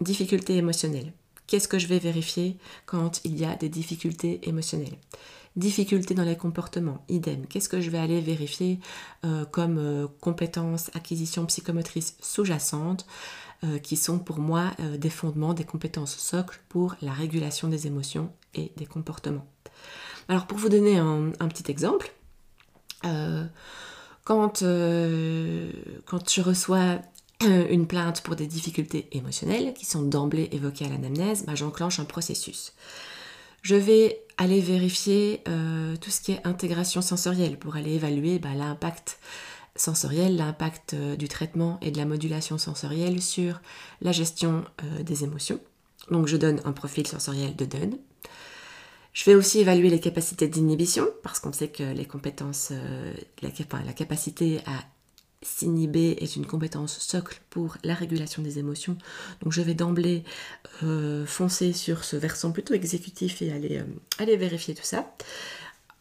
difficulté 0.00 0.56
émotionnelle. 0.56 1.12
Qu'est-ce 1.46 1.68
que 1.68 1.78
je 1.78 1.86
vais 1.86 1.98
vérifier 1.98 2.56
quand 2.86 3.20
il 3.24 3.38
y 3.38 3.44
a 3.44 3.54
des 3.56 3.68
difficultés 3.68 4.40
émotionnelles 4.48 4.96
Difficultés 5.56 6.14
dans 6.14 6.24
les 6.24 6.36
comportements, 6.36 7.04
idem. 7.08 7.46
Qu'est-ce 7.46 7.68
que 7.68 7.80
je 7.80 7.88
vais 7.88 7.98
aller 7.98 8.20
vérifier 8.20 8.80
euh, 9.24 9.44
comme 9.44 9.78
euh, 9.78 10.08
compétences, 10.20 10.90
acquisition 10.94 11.46
psychomotrice 11.46 12.16
sous-jacente 12.20 13.06
euh, 13.62 13.78
qui 13.78 13.96
sont 13.96 14.18
pour 14.18 14.40
moi 14.40 14.72
des 14.98 15.10
fondements, 15.10 15.54
des 15.54 15.62
compétences 15.64 16.16
socles 16.16 16.60
pour 16.68 16.96
la 17.02 17.12
régulation 17.12 17.68
des 17.68 17.86
émotions 17.86 18.32
et 18.54 18.72
des 18.76 18.86
comportements. 18.86 19.46
Alors 20.28 20.48
pour 20.48 20.58
vous 20.58 20.70
donner 20.70 20.98
un, 20.98 21.30
petit 21.48 21.70
exemple, 21.70 22.12
quand, 23.02 24.64
quand 24.64 26.30
je 26.30 26.40
reçois 26.40 26.98
une 27.44 27.86
plainte 27.86 28.22
pour 28.22 28.36
des 28.36 28.46
difficultés 28.46 29.08
émotionnelles 29.12 29.74
qui 29.74 29.86
sont 29.86 30.02
d'emblée 30.02 30.48
évoquées 30.52 30.86
à 30.86 30.88
l'anamnèse, 30.88 31.44
bah, 31.46 31.54
j'enclenche 31.54 32.00
un 32.00 32.04
processus. 32.04 32.72
Je 33.62 33.76
vais 33.76 34.20
aller 34.36 34.60
vérifier 34.60 35.42
tout 35.44 36.10
ce 36.10 36.20
qui 36.20 36.32
est 36.32 36.46
intégration 36.46 37.00
sensorielle 37.00 37.58
pour 37.58 37.76
aller 37.76 37.94
évaluer 37.94 38.38
bah, 38.38 38.54
l'impact 38.54 39.18
sensorielle, 39.76 40.36
l'impact 40.36 40.94
euh, 40.94 41.16
du 41.16 41.28
traitement 41.28 41.78
et 41.82 41.90
de 41.90 41.98
la 41.98 42.04
modulation 42.04 42.58
sensorielle 42.58 43.20
sur 43.20 43.60
la 44.00 44.12
gestion 44.12 44.64
euh, 44.82 45.02
des 45.02 45.24
émotions. 45.24 45.60
Donc 46.10 46.26
je 46.26 46.36
donne 46.36 46.60
un 46.64 46.72
profil 46.72 47.06
sensoriel 47.06 47.56
de 47.56 47.64
Dunn. 47.64 47.98
Je 49.12 49.24
vais 49.24 49.34
aussi 49.34 49.60
évaluer 49.60 49.90
les 49.90 50.00
capacités 50.00 50.48
d'inhibition, 50.48 51.06
parce 51.22 51.38
qu'on 51.38 51.52
sait 51.52 51.68
que 51.68 51.84
les 51.84 52.04
compétences, 52.04 52.70
euh, 52.72 53.14
la, 53.42 53.50
la, 53.84 53.92
capacité 53.92 54.60
à 54.66 54.84
s'inhiber 55.44 56.16
est 56.20 56.36
une 56.36 56.46
compétence 56.46 56.98
socle 56.98 57.40
pour 57.50 57.76
la 57.84 57.94
régulation 57.94 58.42
des 58.42 58.58
émotions. 58.58 58.96
Donc 59.42 59.52
je 59.52 59.62
vais 59.62 59.74
d'emblée 59.74 60.24
foncer 61.26 61.72
sur 61.72 62.04
ce 62.04 62.16
versant 62.16 62.50
plutôt 62.50 62.74
exécutif 62.74 63.40
et 63.42 63.52
aller, 63.52 63.82
aller 64.18 64.36
vérifier 64.36 64.74
tout 64.74 64.84
ça 64.84 65.06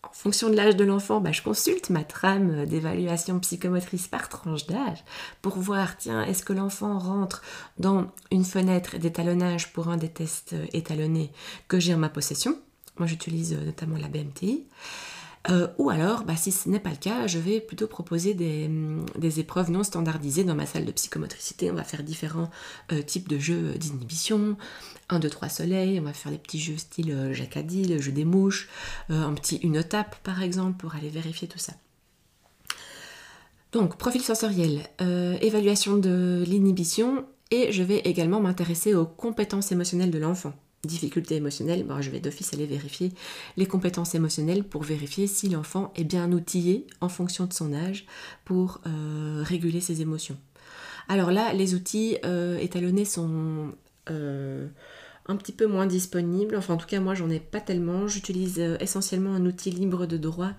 en 0.03 0.11
fonction 0.11 0.49
de 0.49 0.55
l'âge 0.55 0.75
de 0.75 0.83
l'enfant, 0.83 1.21
bah, 1.21 1.31
je 1.31 1.41
consulte 1.41 1.89
ma 1.89 2.03
trame 2.03 2.65
d'évaluation 2.65 3.39
psychomotrice 3.39 4.07
par 4.07 4.29
tranche 4.29 4.67
d'âge 4.67 5.03
pour 5.41 5.57
voir, 5.57 5.97
tiens, 5.97 6.23
est-ce 6.23 6.43
que 6.43 6.53
l'enfant 6.53 6.99
rentre 6.99 7.41
dans 7.79 8.11
une 8.31 8.45
fenêtre 8.45 8.97
d'étalonnage 8.97 9.73
pour 9.73 9.87
un 9.87 9.97
des 9.97 10.09
tests 10.09 10.55
étalonnés 10.73 11.31
que 11.67 11.79
j'ai 11.79 11.93
en 11.93 11.97
ma 11.97 12.09
possession. 12.09 12.57
Moi, 12.99 13.07
j'utilise 13.07 13.53
euh, 13.53 13.65
notamment 13.65 13.97
la 13.97 14.07
BMTI. 14.07 14.67
Euh, 15.49 15.67
ou 15.77 15.89
alors, 15.89 16.23
bah, 16.23 16.37
si 16.37 16.51
ce 16.51 16.69
n'est 16.69 16.79
pas 16.79 16.91
le 16.91 16.95
cas, 16.95 17.27
je 17.27 17.37
vais 17.37 17.59
plutôt 17.59 17.87
proposer 17.87 18.33
des, 18.33 18.67
hum, 18.67 19.05
épreuves 19.21 19.71
non 19.71 19.83
standardisées 19.83 20.45
dans 20.45 20.55
ma 20.55 20.65
salle 20.65 20.85
de 20.85 20.91
psychomotricité. 20.91 21.69
On 21.69 21.75
va 21.75 21.83
faire 21.83 22.03
différents 22.03 22.49
euh, 22.91 23.01
types 23.01 23.27
de 23.27 23.37
jeux 23.37 23.73
d'inhibition. 23.73 24.57
1, 25.09 25.19
2, 25.19 25.29
3 25.29 25.49
soleils, 25.49 25.99
on 25.99 26.03
va 26.03 26.13
faire 26.13 26.31
des 26.31 26.37
petits 26.37 26.59
jeux 26.59 26.77
style 26.77 27.11
euh, 27.11 27.33
Jacadi, 27.33 27.83
le 27.85 28.01
jeu 28.01 28.13
des 28.13 28.23
mouches, 28.23 28.69
un 29.09 29.33
petit 29.33 29.57
une 29.57 29.83
tape 29.83 30.15
par 30.23 30.41
exemple 30.41 30.77
pour 30.77 30.95
aller 30.95 31.09
vérifier 31.09 31.47
tout 31.47 31.59
ça. 31.59 31.73
Donc, 33.73 33.97
profil 33.97 34.21
sensoriel, 34.21 34.87
évaluation 34.99 35.97
de 35.97 36.43
l'inhibition 36.47 37.25
et 37.49 37.71
je 37.71 37.81
vais 37.81 37.99
également 37.99 38.39
m'intéresser 38.39 38.93
aux 38.93 39.05
compétences 39.05 39.71
émotionnelles 39.71 40.11
de 40.11 40.19
l'enfant 40.19 40.53
difficultés 40.85 41.35
émotionnelles, 41.35 41.85
je 42.01 42.09
vais 42.09 42.19
d'office 42.19 42.53
aller 42.53 42.65
vérifier 42.65 43.13
les 43.55 43.65
compétences 43.65 44.15
émotionnelles 44.15 44.63
pour 44.65 44.83
vérifier 44.83 45.27
si 45.27 45.47
l'enfant 45.47 45.93
est 45.95 46.03
bien 46.03 46.31
outillé 46.31 46.87
en 46.99 47.07
fonction 47.07 47.45
de 47.45 47.53
son 47.53 47.73
âge 47.73 48.05
pour 48.43 48.81
euh, 48.85 49.43
réguler 49.45 49.79
ses 49.79 50.01
émotions. 50.01 50.37
Alors 51.07 51.31
là, 51.31 51.53
les 51.53 51.73
outils 51.73 52.17
euh, 52.25 52.57
étalonnés 52.57 53.05
sont 53.05 53.73
euh, 54.09 54.67
un 55.27 55.37
petit 55.37 55.53
peu 55.53 55.67
moins 55.67 55.85
disponibles. 55.85 56.57
Enfin, 56.57 56.73
en 56.73 56.77
tout 56.77 56.87
cas, 56.87 56.99
moi, 56.99 57.13
j'en 57.13 57.29
ai 57.29 57.39
pas 57.39 57.61
tellement. 57.61 58.07
J'utilise 58.07 58.59
essentiellement 58.81 59.33
un 59.33 59.45
outil 59.45 59.71
libre 59.71 60.05
de 60.05 60.17
droit 60.17 60.51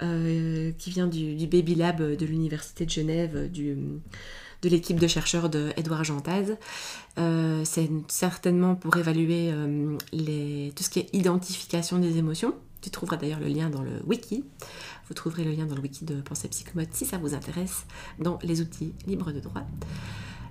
qui 0.00 0.90
vient 0.90 1.06
du, 1.06 1.34
du, 1.34 1.46
Baby 1.46 1.74
Lab 1.74 2.00
de 2.00 2.26
l'Université 2.26 2.86
de 2.86 2.90
Genève, 2.90 3.50
du 3.50 3.76
de 4.66 4.70
l'équipe 4.70 4.98
de 4.98 5.06
chercheurs 5.06 5.48
de 5.48 5.72
Edouard 5.76 6.02
Jantaz. 6.04 6.56
Euh, 7.18 7.62
c'est 7.64 7.88
certainement 8.08 8.74
pour 8.74 8.96
évaluer 8.96 9.50
euh, 9.52 9.96
les, 10.12 10.72
tout 10.74 10.82
ce 10.82 10.90
qui 10.90 10.98
est 10.98 11.08
identification 11.14 11.98
des 11.98 12.18
émotions. 12.18 12.54
Tu 12.80 12.90
trouveras 12.90 13.16
d'ailleurs 13.16 13.40
le 13.40 13.46
lien 13.46 13.70
dans 13.70 13.82
le 13.82 14.02
wiki. 14.04 14.44
Vous 15.08 15.14
trouverez 15.14 15.44
le 15.44 15.52
lien 15.52 15.66
dans 15.66 15.76
le 15.76 15.80
wiki 15.80 16.04
de 16.04 16.20
Pensée 16.20 16.48
Psychomote 16.48 16.88
si 16.92 17.06
ça 17.06 17.16
vous 17.16 17.34
intéresse 17.34 17.86
dans 18.18 18.38
les 18.42 18.60
outils 18.60 18.92
libres 19.06 19.32
de 19.32 19.40
droit. 19.40 19.62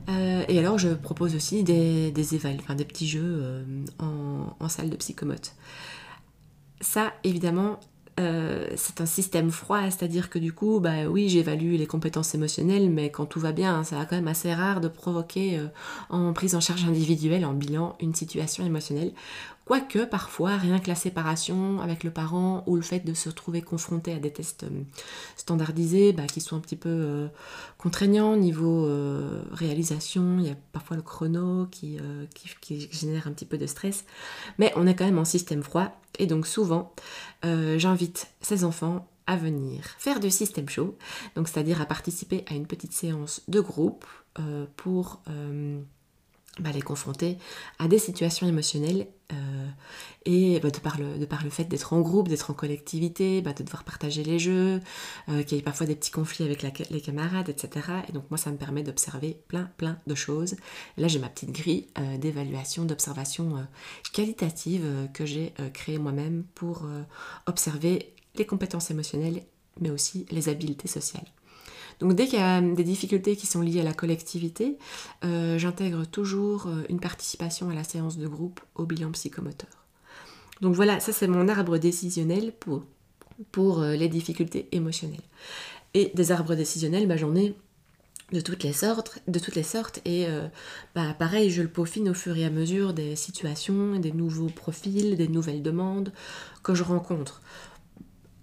Euh, 0.08 0.46
et 0.48 0.60
alors 0.60 0.78
je 0.78 0.90
propose 0.90 1.36
aussi 1.36 1.64
des, 1.64 2.12
des, 2.12 2.24
des 2.24 2.86
petits 2.86 3.08
jeux 3.08 3.66
en, 4.00 4.56
en, 4.60 4.70
salle 4.70 4.90
de 4.90 4.96
psychomote. 4.96 5.56
Ça, 6.80 7.14
évidemment, 7.24 7.80
euh, 8.18 8.68
c'est 8.78 9.02
un 9.02 9.06
système 9.06 9.52
froid, 9.52 9.82
c'est-à-dire 9.84 10.30
que 10.30 10.40
du 10.40 10.54
coup, 10.54 10.80
bah 10.80 11.06
oui, 11.10 11.28
j'évalue 11.28 11.76
les 11.76 11.86
compétences 11.86 12.34
émotionnelles, 12.34 12.90
mais 12.90 13.10
quand 13.10 13.26
tout 13.26 13.42
va 13.42 13.52
bien, 13.52 13.84
ça 13.84 13.98
va 13.98 14.06
quand 14.06 14.16
même 14.16 14.30
assez 14.30 14.54
rare 14.54 14.80
de 14.80 14.88
provoquer 14.88 15.60
euh, 15.60 15.68
en 16.10 16.32
prise 16.32 16.56
en 16.56 16.62
charge 16.62 16.86
individuelle, 16.86 17.46
en 17.46 17.54
bilan, 17.54 17.98
une 18.00 18.16
situation 18.16 18.66
émotionnelle 18.66 19.12
Quoique 19.66 20.06
parfois, 20.06 20.58
rien 20.58 20.78
que 20.78 20.88
la 20.88 20.96
séparation 20.96 21.82
avec 21.82 22.04
le 22.04 22.12
parent 22.12 22.64
ou 22.68 22.76
le 22.76 22.84
fait 22.84 23.00
de 23.00 23.16
se 23.16 23.30
retrouver 23.30 23.64
confronté 23.64 24.14
à 24.14 24.20
des 24.20 24.32
tests 24.32 24.64
euh, 24.64 24.84
standardisés 25.38 26.14
bah, 26.14 26.28
qui 26.28 26.40
sont 26.40 26.56
un 26.56 26.60
petit 26.60 26.76
peu 26.76 26.90
euh, 26.90 27.28
contraignants 27.80 28.36
niveau 28.36 28.86
euh, 28.86 29.42
réalisation, 29.52 30.38
il 30.38 30.46
y 30.46 30.52
a 30.52 30.56
parfois 30.72 30.96
le 30.96 31.02
chrono 31.02 31.66
qui, 31.72 31.98
génère 32.92 33.26
un 33.26 33.32
petit 33.32 33.46
peu 33.46 33.58
de 33.58 33.66
stress, 33.66 34.06
mais 34.60 34.72
on 34.76 34.86
est 34.86 34.94
quand 34.94 35.06
même 35.06 35.18
en 35.18 35.26
système 35.26 35.64
froid 35.64 36.00
et 36.20 36.28
donc 36.28 36.46
souvent 36.46 36.94
j'invite 37.44 38.28
ces 38.42 38.64
enfants 38.64 39.08
à 39.28 39.36
venir 39.36 39.84
faire 39.98 40.20
du 40.20 40.30
système 40.30 40.70
chaud, 40.70 40.98
donc 41.36 41.48
c'est-à-dire 41.48 41.82
à 41.82 41.86
participer 41.86 42.46
à 42.50 42.54
une 42.54 42.68
petite 42.68 42.94
séance 42.94 43.42
de 43.48 43.60
groupe 43.62 44.06
pour 44.78 45.22
bah, 46.60 46.72
les 46.74 46.82
confronter 46.82 47.38
à 47.80 47.88
des 47.88 48.00
situations 48.00 48.48
émotionnelles 48.48 49.08
euh, 49.34 49.68
et 50.26 50.60
bah, 50.60 50.70
de, 50.70 50.80
par 50.80 51.00
le, 51.00 51.18
de, 51.18 51.26
par 51.26 51.44
le, 51.44 51.50
fait 51.50 51.66
d'être 51.66 51.94
en 51.94 52.02
groupe, 52.02 52.28
d'être 52.28 52.52
en 52.52 52.54
collectivité, 52.54 53.42
bah, 53.42 53.54
de 53.54 53.64
devoir 53.64 53.84
partager 53.84 54.24
les 54.24 54.40
jeux, 54.40 54.80
euh, 55.30 55.44
qu'il 55.44 55.58
y 55.58 55.60
ait 55.60 55.64
parfois 55.64 55.88
des 55.88 55.96
petits 55.96 56.12
conflits 56.12 56.46
avec 56.46 56.62
les 56.90 57.02
camarades, 57.02 57.50
etc. 57.50 57.88
Et 58.10 58.12
donc 58.12 58.30
moi 58.30 58.38
ça 58.38 58.52
me 58.52 58.58
permet 58.58 58.84
d'observer 58.84 59.40
plein 59.48 59.70
plein 59.78 60.00
de 60.08 60.16
choses. 60.16 60.56
là 60.98 61.08
j'ai 61.08 61.20
ma 61.20 61.30
petite 61.30 61.52
grille 61.52 61.88
euh, 61.98 62.18
d'évaluation, 62.18 62.86
d'observation 62.86 63.68
qualitative 64.14 65.10
que 65.14 65.26
j'ai 65.26 65.54
créée 65.74 65.98
moi-même 65.98 66.44
pour 66.56 66.88
observer 67.46 68.14
les 68.36 68.46
compétences 68.46 68.92
émotionnelles 68.92 69.44
mais 69.80 69.90
aussi 69.90 70.26
les 70.32 70.50
habiletés 70.50 70.88
sociales. 70.88 71.28
Donc 72.00 72.14
dès 72.14 72.26
qu'il 72.28 72.40
y 72.40 72.42
a 72.42 72.62
des 72.62 72.84
difficultés 72.84 73.36
qui 73.36 73.48
sont 73.48 73.62
liées 73.62 73.82
à 73.82 73.84
la 73.84 73.94
collectivité, 73.94 74.78
j'intègre 75.24 76.06
toujours 76.06 76.70
une 76.90 77.00
participation 77.00 77.70
à 77.70 77.74
la 77.74 77.84
séance 77.84 78.18
de 78.18 78.28
groupe 78.28 78.60
au 78.76 78.86
bilan 78.86 79.12
psychomoteur. 79.12 79.70
Donc 80.62 80.76
voilà, 80.76 81.00
ça 81.00 81.14
c'est 81.14 81.28
mon 81.28 81.48
arbre 81.48 81.78
décisionnel 81.78 82.52
pour, 82.60 82.84
pour 83.52 83.82
les 83.82 84.10
difficultés 84.10 84.68
émotionnelles. 84.72 85.24
Et 85.94 86.12
des 86.14 86.32
arbres 86.32 86.56
décisionnels, 86.56 87.08
bah, 87.08 87.18
j'en 87.18 87.36
ai 87.36 87.56
de 88.32 88.40
toutes 88.40 88.64
les 88.64 88.74
sortes, 88.74 89.20
de 89.28 89.40
toutes 89.40 89.56
les 89.56 89.64
sortes 89.64 90.00
et 90.04 90.26
euh, 90.28 90.48
bah, 90.96 91.16
pareil, 91.18 91.52
je 91.52 91.62
le 91.62 91.68
peaufine 91.68 92.10
au 92.10 92.14
fur 92.14 92.36
et 92.36 92.46
à 92.46 92.50
mesure 92.50 92.94
des 92.94 93.16
situations, 93.16 94.00
des 94.00 94.12
nouveaux 94.12 94.50
profils, 94.50 95.16
des 95.16 95.28
nouvelles 95.28 95.62
demandes 95.62 96.12
que 96.64 96.74
je 96.74 96.84
rencontre. 96.84 97.42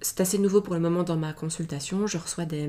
C'est 0.03 0.21
assez 0.21 0.39
nouveau 0.39 0.61
pour 0.61 0.75
le 0.75 0.81
moment 0.81 1.03
dans 1.05 1.17
ma 1.17 1.33
consultation. 1.33 2.07
Je 2.07 2.19
reçois 2.19 2.45
des, 2.45 2.69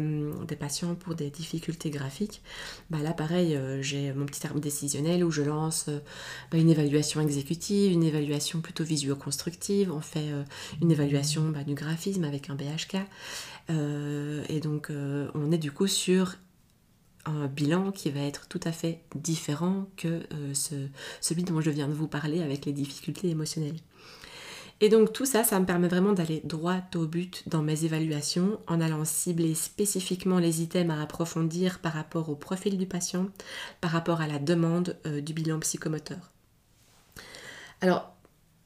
patients 0.60 0.96
pour 0.96 1.16
des 1.16 1.30
difficultés 1.30 1.90
graphiques. 1.90 2.42
Bah 2.90 3.00
là, 3.00 3.12
pareil, 3.12 3.56
euh, 3.56 3.82
j'ai 3.82 4.14
mon 4.14 4.26
petit 4.26 4.46
arbre 4.48 4.60
décisionnel 4.60 5.24
où 5.26 5.32
je 5.32 5.42
lance 5.42 5.86
euh, 5.90 6.00
bah, 6.52 6.58
une 6.58 6.70
évaluation 6.70 7.20
exécutive, 7.22 7.92
une 7.92 8.04
évaluation 8.04 8.62
plutôt 8.62 8.84
visuo-constructive. 8.84 9.92
On 9.92 10.02
fait 10.02 10.30
une 10.82 10.92
évaluation 10.92 11.52
du 11.66 11.74
graphisme 11.74 12.24
avec 12.24 12.50
un 12.50 12.56
BHK. 12.56 12.98
et 14.50 14.60
donc, 14.60 14.92
on 14.92 15.52
est 15.52 15.58
du 15.58 15.72
coup 15.72 15.88
sur 15.88 16.38
un 17.26 17.48
bilan 17.48 17.92
qui 17.92 18.10
va 18.10 18.22
être 18.22 18.48
tout 18.48 18.60
à 18.64 18.72
fait 18.72 19.02
différent 19.16 19.88
que 19.98 20.24
euh, 20.34 20.54
ce, 20.54 20.76
celui 21.22 21.44
dont 21.44 21.62
je 21.62 21.70
viens 21.70 21.88
de 21.88 21.94
vous 21.94 22.08
parler 22.08 22.42
avec 22.42 22.66
les 22.66 22.74
difficultés 22.74 23.30
émotionnelles. 23.30 23.80
Et 24.82 24.90
donc 24.90 25.14
tout 25.14 25.26
ça, 25.26 25.44
ça 25.44 25.60
me 25.60 25.66
permet 25.66 25.88
vraiment 25.88 26.14
d'aller 26.14 26.42
droit 26.44 26.82
au 26.96 27.06
but 27.06 27.48
dans 27.48 27.62
mes 27.62 27.86
évaluations 27.86 28.60
en 28.68 28.82
allant 28.82 29.06
cibler 29.06 29.56
spécifiquement 29.56 30.40
les 30.40 30.62
items 30.62 30.94
à 30.94 31.02
approfondir 31.02 31.80
par 31.80 31.94
rapport 31.94 32.30
au 32.30 32.36
profil 32.36 32.78
du 32.78 32.86
patient, 32.86 33.28
par 33.82 33.92
rapport 33.92 34.20
à 34.20 34.28
la 34.28 34.40
demande 34.40 34.98
euh, 35.08 35.22
du 35.22 35.34
bilan 35.34 35.60
psychomoteur. 35.60 36.32
Alors, 37.82 38.14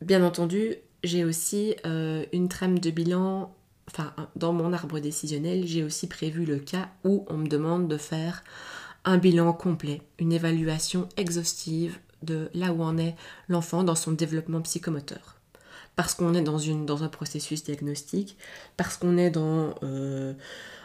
bien 0.01 0.23
entendu, 0.23 0.75
j'ai 1.03 1.23
aussi 1.23 1.75
euh, 1.85 2.25
une 2.33 2.49
trame 2.49 2.79
de 2.79 2.89
bilan 2.89 3.53
enfin, 3.89 4.13
dans 4.35 4.53
mon 4.53 4.73
arbre 4.73 4.99
décisionnel, 4.99 5.65
j'ai 5.65 5.83
aussi 5.83 6.07
prévu 6.07 6.45
le 6.45 6.57
cas 6.57 6.89
où 7.03 7.25
on 7.29 7.37
me 7.37 7.47
demande 7.47 7.87
de 7.87 7.97
faire 7.97 8.43
un 9.05 9.17
bilan 9.17 9.53
complet, 9.53 10.01
une 10.19 10.33
évaluation 10.33 11.07
exhaustive 11.15 11.97
de 12.23 12.49
là 12.53 12.73
où 12.73 12.83
en 12.83 12.97
est 12.97 13.15
l'enfant 13.47 13.83
dans 13.83 13.95
son 13.95 14.11
développement 14.11 14.61
psychomoteur. 14.61 15.36
Parce 15.97 16.13
qu'on 16.13 16.33
est 16.35 16.41
dans, 16.41 17.03
un 17.03 17.07
processus 17.09 17.63
diagnostique, 17.63 18.37
parce 18.77 18.95
qu'on 18.95 19.17
est 19.17 19.31
dans 19.31 19.73
euh, 19.83 20.33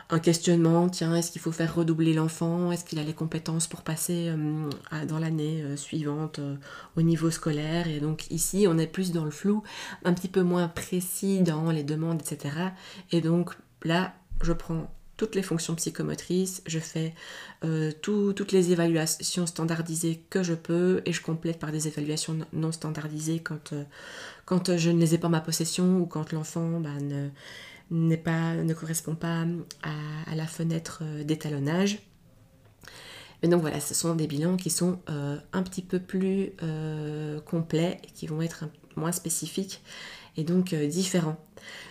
un 0.09 0.19
questionnement, 0.19 0.88
tiens, 0.88 1.14
est-ce 1.14 1.31
qu'il 1.31 1.40
faut 1.40 1.52
faire 1.52 1.75
redoubler 1.75 2.14
l'enfant? 2.14 2.73
Est-ce 2.73 2.85
qu'il 2.85 2.99
a 2.99 3.04
les 3.04 3.12
compétences 3.12 3.69
pour 3.69 3.83
passer 3.83 4.31
euh, 4.31 5.04
dans 5.07 5.19
l'année 5.19 5.62
euh, 5.62 5.76
suivante 5.76 6.40
au 6.97 7.02
niveau 7.02 7.31
scolaire? 7.31 7.88
Et 7.88 8.00
donc 8.00 8.31
ici, 8.31 8.66
on 8.66 8.78
est 8.78 8.87
plus 8.87 9.12
dans 9.12 9.25
le 9.25 9.31
flou, 9.31 9.62
un 10.04 10.14
petit 10.14 10.28
peu 10.28 10.42
moins 10.42 10.66
précis 10.66 11.42
dans 11.42 11.71
les 11.71 11.85
demandes, 11.85 12.21
etc. 12.21 12.57
Et 13.12 13.21
donc 13.21 13.50
là, 13.85 14.14
je 14.42 14.54
prends 14.54 14.90
toutes 15.23 15.37
les 15.37 15.43
fonctions 15.43 15.76
psychomotrices, 15.76 16.62
je 16.67 16.81
fais 16.81 17.14
toutes 18.02 18.50
les 18.50 18.73
évaluations 18.73 19.47
standardisées 19.47 20.25
que 20.31 20.43
je 20.43 20.55
peux 20.55 21.00
et 21.07 21.12
je 21.12 21.23
complète 21.23 21.61
par 21.61 21.71
des 21.71 21.87
évaluations 21.87 22.38
non 22.52 22.73
standardisées 22.73 23.38
quand, 23.38 23.73
quand 24.47 24.76
je 24.76 24.91
ne 24.91 24.99
les 24.99 25.14
ai 25.14 25.19
pas 25.19 25.29
en 25.29 25.31
ma 25.31 25.41
possession 25.41 25.99
ou 25.99 26.07
quand 26.07 26.33
l'enfant 26.33 26.81
bah, 26.81 26.99
ne 27.00 27.29
ne 27.93 28.75
correspond 28.75 29.14
pas 29.14 29.45
à, 29.83 30.35
la 30.35 30.47
fenêtre 30.47 31.00
euh, 31.02 31.25
d'étalonnage. 31.25 31.99
Mais 33.43 33.49
donc 33.49 33.61
voilà, 33.61 33.81
ce 33.81 33.95
sont 33.95 34.14
des 34.14 34.26
bilans 34.26 34.57
qui 34.57 34.71
sont 34.71 34.99
euh, 35.11 35.37
un 35.52 35.62
petit 35.62 35.83
peu 35.83 35.99
plus 35.99 36.52
euh, 36.62 37.41
complets 37.41 38.00
et 38.05 38.07
qui 38.12 38.26
vont 38.26 38.41
être 38.41 38.64
moins 38.97 39.12
spécifiques 39.12 39.83
et 40.37 40.45
donc 40.45 40.75
différents. 40.75 41.37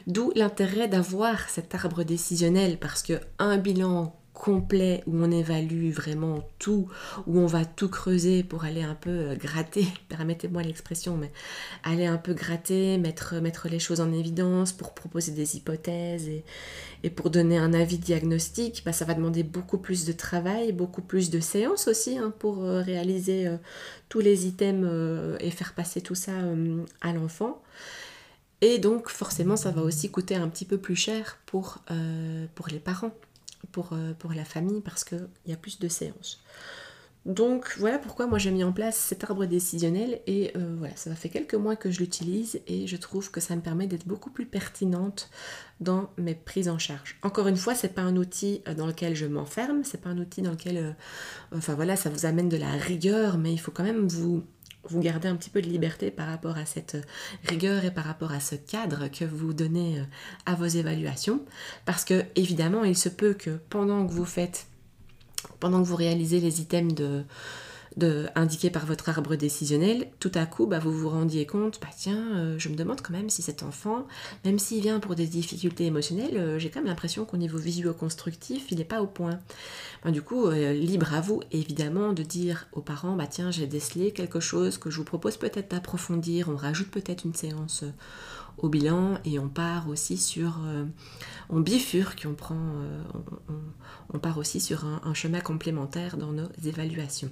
D'où 0.08 0.32
l'intérêt 0.36 0.88
d'avoir 0.88 1.50
cet 1.50 1.76
arbre 1.76 2.04
décisionnel 2.04 2.78
parce 2.80 3.04
que 3.04 3.20
un 3.40 3.58
bilan 3.58 4.16
complet 4.42 5.04
où 5.06 5.16
on 5.18 5.30
évalue 5.30 5.92
vraiment 5.92 6.44
tout, 6.58 6.88
où 7.28 7.38
on 7.38 7.46
va 7.46 7.64
tout 7.64 7.90
creuser 7.90 8.44
pour 8.44 8.64
aller 8.64 8.82
un 8.82 8.96
peu 8.96 9.10
euh, 9.10 9.36
gratter, 9.36 9.86
permettez-moi 10.10 10.64
l'expression, 10.64 11.16
mais 11.16 11.32
aller 11.84 12.08
un 12.08 12.18
peu 12.18 12.34
gratter, 12.34 12.98
mettre, 12.98 13.36
mettre 13.36 13.68
les 13.70 13.78
choses 13.78 14.02
en 14.02 14.12
évidence 14.12 14.72
pour 14.72 14.94
proposer 14.96 15.32
des 15.34 15.58
hypothèses 15.58 16.28
et, 16.28 16.44
et 17.04 17.12
pour 17.12 17.30
donner 17.30 17.60
un 17.60 17.74
avis 17.74 18.00
diagnostique, 18.00 18.82
bah, 18.84 18.94
ça 18.94 19.06
va 19.06 19.14
demander 19.14 19.44
beaucoup 19.44 19.78
plus 19.78 20.06
de 20.06 20.14
travail, 20.14 20.72
beaucoup 20.72 21.04
plus 21.04 21.30
de 21.30 21.40
séances 21.40 21.88
aussi 21.88 22.18
hein, 22.18 22.34
pour 22.40 22.64
euh, 22.64 22.82
réaliser 22.82 23.48
euh, 23.48 23.58
tous 24.10 24.22
les 24.22 24.48
items 24.48 25.38
et 25.40 25.52
faire 25.52 25.74
passer 25.74 26.02
tout 26.02 26.16
ça 26.16 26.34
à 27.00 27.14
l'enfant. 27.14 27.62
Et 28.62 28.78
donc 28.78 29.10
forcément 29.10 29.56
ça 29.56 29.72
va 29.72 29.82
aussi 29.82 30.10
coûter 30.12 30.36
un 30.36 30.48
petit 30.48 30.66
peu 30.66 30.78
plus 30.78 30.96
cher 30.96 31.40
pour, 31.46 31.80
pour 32.56 32.68
les 32.68 32.80
parents 32.80 33.12
pour, 33.72 33.92
euh, 33.94 34.14
pour 34.18 34.34
la 34.34 34.46
famille 34.46 34.82
parce 34.82 35.04
qu'il 35.04 35.28
y 35.48 35.54
a 35.54 35.58
plus 35.58 35.80
de 35.80 35.88
séances. 35.88 36.42
Donc 37.28 37.76
voilà 37.78 38.00
pourquoi 38.00 38.26
moi 38.26 38.40
j'ai 38.40 38.50
mis 38.50 38.64
en 38.64 38.72
place 38.72 38.98
cet 38.98 39.24
arbre 39.24 39.46
décisionnel 39.46 40.22
et 40.26 40.52
euh, 40.58 40.74
voilà, 40.80 40.96
ça 40.96 41.14
fait 41.14 41.30
quelques 41.30 41.54
mois 41.54 41.76
que 41.76 41.92
je 41.92 42.00
l'utilise 42.00 42.60
et 42.66 42.88
je 42.88 42.98
trouve 42.98 43.30
que 43.30 43.40
ça 43.40 43.56
me 43.56 43.62
permet 43.62 43.86
d'être 43.86 44.08
beaucoup 44.08 44.32
plus 44.32 44.48
pertinente 44.48 45.30
dans 45.82 46.10
mes 46.18 46.34
prises 46.34 46.68
en 46.68 46.80
charge. 46.80 47.20
Encore 47.22 47.48
une 47.48 47.58
fois, 47.58 47.76
c'est 47.76 47.94
pas 47.94 48.02
un 48.02 48.18
outil 48.18 48.64
euh, 48.68 48.74
dans 48.74 48.88
lequel 48.88 49.16
je 49.16 49.28
m'enferme, 49.28 49.84
c'est 49.84 50.02
pas 50.02 50.10
un 50.10 50.18
outil 50.18 50.42
dans 50.42 50.50
lequel 50.52 50.96
enfin 51.56 51.76
voilà, 51.76 51.96
ça 51.96 52.10
vous 52.10 52.26
amène 52.26 52.50
de 52.50 52.58
la 52.58 52.72
rigueur, 52.72 53.38
mais 53.38 53.54
il 53.54 53.60
faut 53.60 53.72
quand 53.72 53.84
même 53.84 54.08
vous 54.08 54.44
vous 54.90 55.00
gardez 55.00 55.28
un 55.28 55.36
petit 55.36 55.50
peu 55.50 55.62
de 55.62 55.68
liberté 55.68 56.12
par 56.12 56.28
rapport 56.28 56.58
à 56.58 56.66
cette 56.66 56.98
rigueur 57.46 57.86
et 57.86 57.92
par 57.92 58.06
rapport 58.06 58.32
à 58.32 58.40
ce 58.40 58.56
cadre 58.56 59.08
que 59.10 59.26
vous 59.26 59.54
donnez 59.54 60.00
euh, 60.00 60.04
à 60.46 60.56
vos 60.56 60.66
évaluations. 60.66 61.42
Parce 61.86 62.04
que 62.06 62.26
évidemment, 62.36 62.84
il 62.84 62.98
se 62.98 63.10
peut 63.10 63.34
que 63.34 63.60
pendant 63.70 64.06
que 64.06 64.12
vous 64.12 64.26
faites, 64.26 64.68
pendant 65.60 65.82
que 65.82 65.88
vous 65.88 65.96
réalisez 65.96 66.40
les 66.40 66.62
items 66.62 66.94
de, 66.94 67.24
indiqué 68.36 68.70
par 68.70 68.86
votre 68.86 69.10
arbre 69.10 69.36
décisionnel, 69.36 70.08
tout 70.20 70.32
à 70.34 70.46
coup, 70.46 70.66
bah, 70.66 70.80
vous 70.80 70.92
vous 70.92 71.10
rendiez 71.10 71.46
compte, 71.46 71.80
bah 71.82 71.90
tiens, 71.96 72.38
euh, 72.38 72.56
je 72.58 72.70
me 72.70 72.76
demande 72.76 73.02
quand 73.02 73.12
même 73.12 73.30
si 73.30 73.42
cet 73.42 73.64
enfant, 73.64 74.08
même 74.46 74.60
s'il 74.60 74.82
vient 74.82 75.00
pour 75.00 75.16
des 75.16 75.28
difficultés 75.28 75.86
émotionnelles, 75.86 76.38
euh, 76.38 76.60
j'ai 76.60 76.70
quand 76.70 76.80
même 76.80 76.88
l'impression 76.88 77.26
qu'au 77.26 77.38
niveau 77.38 77.58
visuo-constructif, 77.58 78.72
il 78.72 78.78
n'est 78.78 78.86
pas 78.86 79.02
au 79.02 79.08
point. 79.08 79.40
Bah, 80.04 80.12
du 80.12 80.22
coup, 80.22 80.46
euh, 80.48 80.74
libre 80.74 81.14
à 81.14 81.22
vous, 81.22 81.42
évidemment, 81.52 82.14
de 82.14 82.24
dire 82.24 82.68
aux 82.72 82.82
parents, 82.82 83.16
bah 83.16 83.28
tiens, 83.28 83.52
j'ai 83.52 83.68
décelé 83.68 84.12
quelque 84.12 84.40
chose 84.40 84.78
que 84.78 84.90
je 84.90 84.98
vous 84.98 85.04
propose 85.04 85.38
peut-être 85.38 85.72
d'approfondir, 85.72 86.50
on 86.50 86.56
rajoute 86.56 86.90
peut-être 86.90 87.26
une 87.26 87.36
séance 87.36 87.84
au 88.58 88.70
bilan 88.70 89.18
et 89.26 89.40
on 89.40 89.50
part 89.50 89.90
aussi 89.90 90.18
sur, 90.18 90.60
on 91.50 91.60
bifurque, 91.62 92.28
on 92.30 92.34
prend, 92.34 92.60
on, 94.14 94.20
part 94.20 94.38
aussi 94.38 94.60
sur 94.60 94.86
un 94.86 95.14
chemin 95.14 95.40
complémentaire 95.40 96.18
dans 96.18 96.32
nos 96.32 96.50
évaluations. 96.64 97.32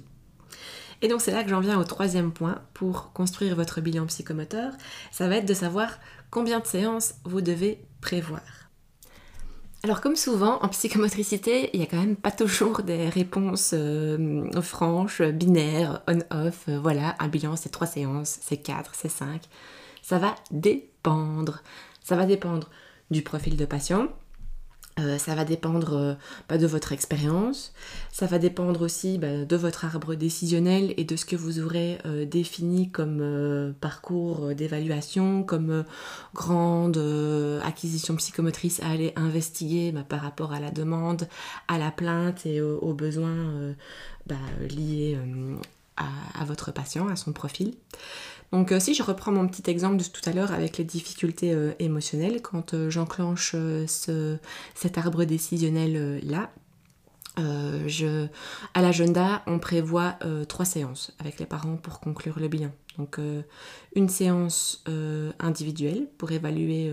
Et 1.02 1.08
donc 1.08 1.20
c'est 1.20 1.32
là 1.32 1.42
que 1.42 1.50
j'en 1.50 1.60
viens 1.60 1.78
au 1.78 1.84
troisième 1.84 2.32
point 2.32 2.60
pour 2.74 3.12
construire 3.12 3.56
votre 3.56 3.80
bilan 3.80 4.06
psychomoteur. 4.06 4.72
Ça 5.10 5.28
va 5.28 5.36
être 5.36 5.48
de 5.48 5.54
savoir 5.54 5.98
combien 6.30 6.60
de 6.60 6.66
séances 6.66 7.14
vous 7.24 7.40
devez 7.40 7.82
prévoir. 8.00 8.42
Alors 9.82 10.02
comme 10.02 10.16
souvent 10.16 10.60
en 10.62 10.68
psychomotricité, 10.68 11.70
il 11.72 11.80
n'y 11.80 11.86
a 11.86 11.88
quand 11.88 12.00
même 12.00 12.16
pas 12.16 12.30
toujours 12.30 12.82
des 12.82 13.08
réponses 13.08 13.70
euh, 13.72 14.50
franches, 14.60 15.22
binaires, 15.22 16.02
on-off. 16.06 16.66
Euh, 16.68 16.78
voilà, 16.78 17.16
un 17.18 17.28
bilan 17.28 17.56
c'est 17.56 17.70
trois 17.70 17.86
séances, 17.86 18.38
c'est 18.42 18.58
quatre, 18.58 18.92
c'est 18.94 19.08
cinq. 19.08 19.42
Ça 20.02 20.18
va 20.18 20.34
dépendre. 20.50 21.62
Ça 22.02 22.14
va 22.16 22.26
dépendre 22.26 22.68
du 23.10 23.22
profil 23.22 23.56
de 23.56 23.64
patient, 23.64 24.08
euh, 25.00 25.18
ça 25.18 25.34
va 25.34 25.44
dépendre 25.44 25.96
euh, 25.96 26.14
bah, 26.48 26.58
de 26.58 26.66
votre 26.66 26.92
expérience, 26.92 27.72
ça 28.12 28.26
va 28.26 28.38
dépendre 28.38 28.82
aussi 28.82 29.18
bah, 29.18 29.44
de 29.44 29.56
votre 29.56 29.84
arbre 29.84 30.14
décisionnel 30.14 30.94
et 30.96 31.04
de 31.04 31.16
ce 31.16 31.24
que 31.24 31.36
vous 31.36 31.60
aurez 31.60 31.98
euh, 32.06 32.24
défini 32.24 32.90
comme 32.90 33.74
parcours 33.80 34.54
d'évaluation, 34.54 35.42
comme 35.42 35.84
grande 36.34 36.98
acquisition 37.64 38.16
psychomotrice 38.16 38.80
à 38.82 38.90
aller 38.90 39.12
investiguer 39.16 39.92
bah, 39.92 40.04
par 40.08 40.20
rapport 40.20 40.52
à 40.52 40.60
la 40.60 40.70
demande, 40.70 41.28
à 41.68 41.78
la 41.78 41.90
plainte 41.90 42.46
et 42.46 42.60
aux, 42.60 42.94
besoins 42.94 43.74
liés 44.68 45.18
à, 45.96 46.44
votre 46.44 46.72
patient, 46.72 47.08
à 47.08 47.16
son 47.16 47.32
profil. 47.32 47.74
Donc 48.52 48.72
euh, 48.72 48.80
si 48.80 48.94
je 48.94 49.02
reprends 49.02 49.32
mon 49.32 49.46
petit 49.46 49.70
exemple 49.70 49.96
de 49.96 50.04
tout 50.04 50.28
à 50.28 50.32
l'heure 50.32 50.52
avec 50.52 50.76
les 50.78 50.84
difficultés 50.84 51.52
euh, 51.52 51.72
émotionnelles, 51.78 52.42
quand 52.42 52.74
euh, 52.74 52.90
j'enclenche 52.90 53.54
cet 53.86 54.98
arbre 54.98 55.24
décisionnel 55.24 56.20
là, 56.24 56.50
à 57.36 58.82
l'agenda, 58.82 59.42
on 59.46 59.58
prévoit 59.58 60.18
trois 60.46 60.66
séances 60.66 61.14
avec 61.18 61.38
les 61.38 61.46
parents 61.46 61.76
pour 61.76 62.00
conclure 62.00 62.38
le 62.38 62.48
bilan. 62.48 62.70
Donc 62.98 63.18
une 63.94 64.10
séance 64.10 64.84
individuelle 65.38 66.06
pour 66.18 66.32
évaluer 66.32 66.92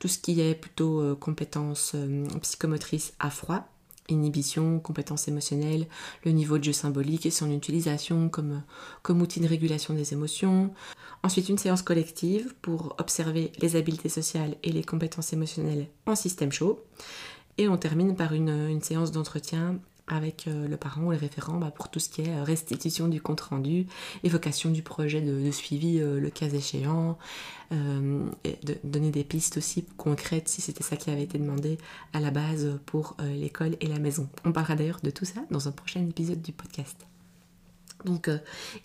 tout 0.00 0.08
ce 0.08 0.18
qui 0.18 0.40
est 0.40 0.56
plutôt 0.56 1.14
compétences 1.16 1.94
psychomotrices 2.42 3.14
à 3.20 3.30
froid, 3.30 3.68
inhibition, 4.08 4.78
compétences 4.78 5.28
émotionnelles, 5.28 5.86
le 6.24 6.32
niveau 6.32 6.58
de 6.58 6.64
jeu 6.64 6.72
symbolique 6.72 7.26
et 7.26 7.30
son 7.30 7.50
utilisation 7.50 8.28
comme, 8.28 8.62
comme 9.02 9.22
outil 9.22 9.40
de 9.40 9.48
régulation 9.48 9.94
des 9.94 10.12
émotions. 10.12 10.72
Ensuite 11.22 11.48
une 11.48 11.58
séance 11.58 11.82
collective 11.82 12.54
pour 12.62 12.94
observer 12.98 13.52
les 13.60 13.76
habiletés 13.76 14.08
sociales 14.08 14.56
et 14.62 14.72
les 14.72 14.84
compétences 14.84 15.32
émotionnelles 15.32 15.88
en 16.06 16.14
système 16.14 16.52
chaud. 16.52 16.84
Et 17.58 17.68
on 17.68 17.76
termine 17.76 18.16
par 18.16 18.32
une, 18.32 18.80
séance 18.82 19.12
d'entretien 19.12 19.78
avec 20.08 20.46
euh, 20.46 20.68
le 20.68 20.76
parent 20.76 21.02
ou 21.02 21.10
le 21.10 21.16
référent 21.16 21.58
bah, 21.58 21.70
pour 21.70 21.88
tout 21.88 21.98
ce 21.98 22.08
qui 22.08 22.22
est 22.22 22.34
euh, 22.34 22.44
restitution 22.44 23.08
du 23.08 23.20
compte 23.20 23.40
rendu, 23.40 23.86
évocation 24.22 24.70
du 24.70 24.82
projet 24.82 25.20
de, 25.20 25.50
suivi 25.50 26.00
euh, 26.00 26.20
le 26.20 26.30
cas 26.30 26.48
échéant, 26.48 27.18
et 27.72 28.58
de 28.62 28.76
donner 28.84 29.10
des 29.10 29.24
pistes 29.24 29.56
aussi 29.56 29.84
concrètes 29.96 30.48
si 30.48 30.60
c'était 30.60 30.84
ça 30.84 30.94
qui 30.94 31.10
avait 31.10 31.24
été 31.24 31.36
demandé 31.36 31.78
à 32.12 32.20
la 32.20 32.30
base 32.30 32.78
pour 32.86 33.16
l'école 33.20 33.76
et 33.80 33.88
la 33.88 33.98
maison. 33.98 34.28
On 34.44 34.52
parlera 34.52 34.76
d'ailleurs 34.76 35.00
de 35.02 35.10
tout 35.10 35.24
ça 35.24 35.40
dans 35.50 35.66
un 35.66 35.72
prochain 35.72 36.00
épisode 36.08 36.40
du 36.40 36.52
podcast. 36.52 37.08
Donc 38.04 38.30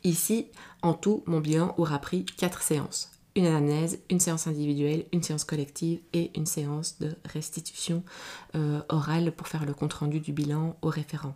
ici, 0.04 0.48
en 0.82 0.96
tout, 0.96 1.24
mon 1.28 1.42
bilan 1.42 1.76
aura 1.78 2.00
pris 2.00 2.26
4 2.26 2.64
séances 2.64 3.12
une 3.36 3.46
anamnèse, 3.46 4.00
une 4.10 4.20
séance 4.20 4.48
individuelle, 4.48 5.06
une 5.14 5.24
séance 5.24 5.44
collective 5.44 6.00
et 6.14 6.32
une 6.36 6.46
séance 6.46 7.00
de 7.00 7.16
restitution 7.26 8.04
euh, 8.56 8.82
orale 8.90 9.32
pour 9.32 9.48
faire 9.48 9.66
le 9.66 9.74
compte-rendu 9.74 10.20
du 10.20 10.34
bilan 10.34 10.76
au 10.82 10.90
référent. 10.90 11.36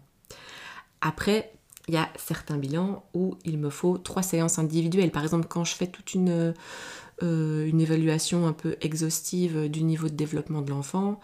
Après, 1.01 1.53
il 1.87 1.93
y 1.93 1.97
a 1.97 2.09
certains 2.17 2.57
bilans 2.57 3.03
où 3.13 3.37
il 3.45 3.57
me 3.57 3.69
faut 3.69 3.97
trois 3.97 4.23
séances 4.23 4.59
individuelles. 4.59 5.11
Par 5.11 5.23
exemple, 5.23 5.47
quand 5.47 5.63
je 5.63 5.75
fais 5.75 5.87
toute 5.87 6.13
une, 6.13 6.53
euh, 7.23 7.65
une 7.65 7.79
évaluation 7.79 8.47
un 8.47 8.53
peu 8.53 8.75
exhaustive 8.81 9.69
du 9.69 9.83
niveau 9.83 10.09
de 10.09 10.15
développement 10.15 10.61
de 10.61 10.71
l'enfant, 10.71 11.19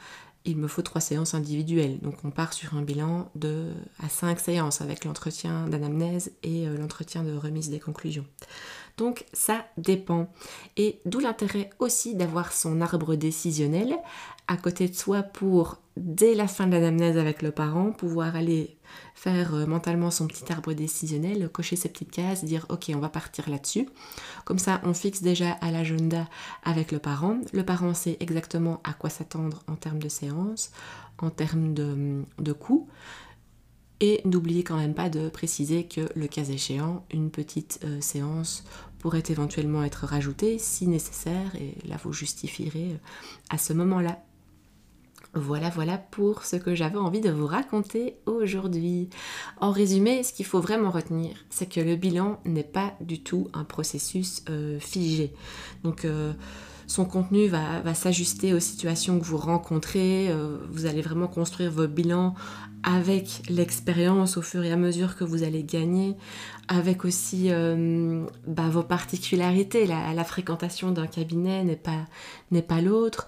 il 0.45 0.57
me 0.57 0.67
faut 0.67 0.81
trois 0.81 1.01
séances 1.01 1.33
individuelles. 1.33 1.99
Donc 1.99 2.15
on 2.23 2.31
part 2.31 2.53
sur 2.53 2.75
un 2.75 2.81
bilan 2.81 3.29
de 3.35 3.67
à 3.99 4.09
cinq 4.09 4.39
séances 4.39 4.81
avec 4.81 5.05
l'entretien 5.05 5.67
d'anamnèse 5.67 6.31
et 6.43 6.67
euh, 6.67 6.77
l'entretien 6.77 7.23
de 7.23 7.35
remise 7.35 7.69
des 7.69 7.79
conclusions. 7.79 8.25
Donc 8.97 9.25
ça 9.33 9.65
dépend. 9.77 10.27
Et 10.77 10.99
d'où 11.05 11.19
l'intérêt 11.19 11.69
aussi 11.79 12.15
d'avoir 12.15 12.53
son 12.53 12.81
arbre 12.81 13.15
décisionnel 13.15 13.97
à 14.47 14.57
côté 14.57 14.89
de 14.89 14.95
soi 14.95 15.23
pour, 15.23 15.77
dès 15.95 16.35
la 16.35 16.47
fin 16.47 16.67
de 16.67 16.73
l'anamnèse 16.73 17.17
avec 17.17 17.41
le 17.41 17.51
parent, 17.51 17.91
pouvoir 17.91 18.35
aller 18.35 18.77
faire 19.15 19.55
euh, 19.55 19.65
mentalement 19.65 20.11
son 20.11 20.27
petit 20.27 20.51
arbre 20.51 20.73
décisionnel, 20.73 21.47
cocher 21.49 21.75
ses 21.75 21.89
petites 21.89 22.11
cases, 22.11 22.43
dire 22.43 22.65
ok 22.69 22.91
on 22.93 22.99
va 22.99 23.09
partir 23.09 23.49
là-dessus. 23.49 23.87
Comme 24.43 24.59
ça 24.59 24.81
on 24.83 24.93
fixe 24.93 25.21
déjà 25.21 25.51
à 25.61 25.71
l'agenda 25.71 26.27
avec 26.63 26.91
le 26.91 26.99
parent. 26.99 27.39
Le 27.53 27.63
parent 27.63 27.93
sait 27.93 28.17
exactement 28.19 28.81
à 28.83 28.93
quoi 28.93 29.09
s'attendre 29.09 29.63
en 29.67 29.75
termes 29.75 29.99
de 29.99 30.09
séance, 30.09 30.71
en 31.19 31.29
termes 31.29 31.73
de, 31.73 32.23
de 32.39 32.51
coûts. 32.51 32.89
Et 34.03 34.19
n'oubliez 34.25 34.63
quand 34.63 34.77
même 34.77 34.95
pas 34.95 35.09
de 35.09 35.29
préciser 35.29 35.83
que 35.83 36.01
le 36.15 36.27
cas 36.27 36.43
échéant, 36.43 37.05
une 37.11 37.29
petite 37.29 37.79
euh, 37.83 38.01
séance 38.01 38.63
pourrait 38.97 39.23
éventuellement 39.29 39.83
être 39.83 40.07
rajoutée 40.07 40.57
si 40.57 40.87
nécessaire, 40.87 41.55
et 41.55 41.75
là 41.87 41.97
vous 42.03 42.11
justifierez 42.11 42.93
euh, 42.93 42.97
à 43.51 43.59
ce 43.59 43.73
moment-là. 43.73 44.23
Voilà, 45.35 45.69
voilà 45.69 45.99
pour 45.99 46.43
ce 46.43 46.55
que 46.55 46.73
j'avais 46.73 46.97
envie 46.97 47.21
de 47.21 47.29
vous 47.29 47.45
raconter 47.45 48.15
aujourd'hui. 48.25 49.07
En 49.61 49.71
résumé, 49.71 50.23
ce 50.23 50.33
qu'il 50.33 50.47
faut 50.47 50.59
vraiment 50.59 50.89
retenir, 50.89 51.35
c'est 51.51 51.71
que 51.71 51.79
le 51.79 51.95
bilan 51.95 52.41
n'est 52.43 52.63
pas 52.63 52.95
du 53.01 53.21
tout 53.21 53.49
un 53.53 53.63
processus 53.63 54.43
euh, 54.49 54.79
figé. 54.79 55.31
Donc, 55.83 56.05
son 56.91 57.05
contenu 57.05 57.47
va, 57.47 57.93
s'ajuster 57.93 58.53
aux 58.53 58.59
situations 58.59 59.19
que 59.19 59.25
vous 59.25 59.37
rencontrez. 59.37 60.29
vous 60.69 60.85
allez 60.85 61.01
vraiment 61.01 61.27
construire 61.27 61.71
vos 61.71 61.87
bilans 61.87 62.35
avec 62.83 63.43
l'expérience 63.49 64.37
au 64.37 64.41
fur 64.41 64.63
et 64.63 64.71
à 64.71 64.75
mesure 64.75 65.15
que 65.15 65.23
vous 65.23 65.43
allez 65.43 65.63
gagner, 65.63 66.15
avec 66.67 67.05
aussi 67.05 67.47
euh, 67.49 68.25
bah, 68.47 68.69
vos 68.69 68.83
particularités. 68.83 69.85
La, 69.85 70.23
fréquentation 70.23 70.91
d'un 70.91 71.07
cabinet 71.07 71.63
n'est 71.63 72.61
pas 72.61 72.81
l'autre. 72.81 73.27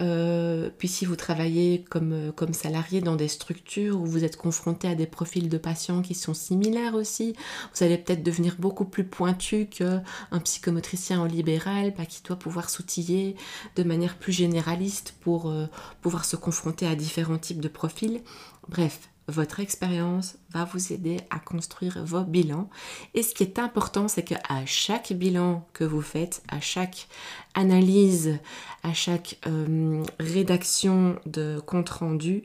Euh, 0.00 0.70
puis 0.76 0.88
si 0.88 1.04
vous 1.04 1.14
travaillez 1.16 1.84
comme, 1.88 2.32
comme 2.34 2.52
salarié 2.52 3.00
dans 3.00 3.16
des 3.16 3.28
structures 3.28 4.00
où 4.00 4.06
vous 4.06 4.24
êtes 4.24 4.36
confronté 4.36 4.88
à 4.88 4.94
des 4.94 5.06
profils 5.06 5.48
de 5.48 5.58
patients 5.58 6.02
qui 6.02 6.14
sont 6.14 6.34
similaires 6.34 6.94
aussi, 6.94 7.34
vous 7.74 7.84
allez 7.84 7.98
peut-être 7.98 8.22
devenir 8.22 8.56
beaucoup 8.58 8.84
plus 8.84 9.04
pointu 9.04 9.66
qu'un 9.66 10.02
psychomotricien 10.42 11.20
en 11.20 11.26
libéral 11.26 11.94
bah, 11.96 12.06
qui 12.06 12.22
doit 12.22 12.38
pouvoir 12.38 12.70
s'outiller 12.70 13.36
de 13.76 13.82
manière 13.84 14.16
plus 14.16 14.32
généraliste 14.32 15.14
pour 15.20 15.48
euh, 15.48 15.66
pouvoir 16.02 16.24
se 16.24 16.36
confronter 16.36 16.86
à 16.86 16.96
différents 16.96 17.38
types 17.38 17.60
de 17.60 17.68
profils. 17.68 18.22
Bref, 18.68 19.10
votre 19.28 19.60
expérience 19.60 20.36
va 20.50 20.64
vous 20.64 20.92
aider 20.92 21.18
à 21.30 21.38
construire 21.38 22.04
vos 22.04 22.24
bilans. 22.24 22.68
Et 23.14 23.22
ce 23.22 23.34
qui 23.34 23.42
est 23.42 23.58
important, 23.58 24.08
c'est 24.08 24.22
qu'à 24.22 24.66
chaque 24.66 25.12
bilan 25.12 25.66
que 25.72 25.84
vous 25.84 26.02
faites, 26.02 26.42
à 26.48 26.60
chaque 26.60 27.08
analyse, 27.54 28.38
à 28.82 28.92
chaque 28.92 29.38
euh, 29.46 30.02
rédaction 30.20 31.16
de 31.26 31.60
compte 31.64 31.88
rendu, 31.88 32.44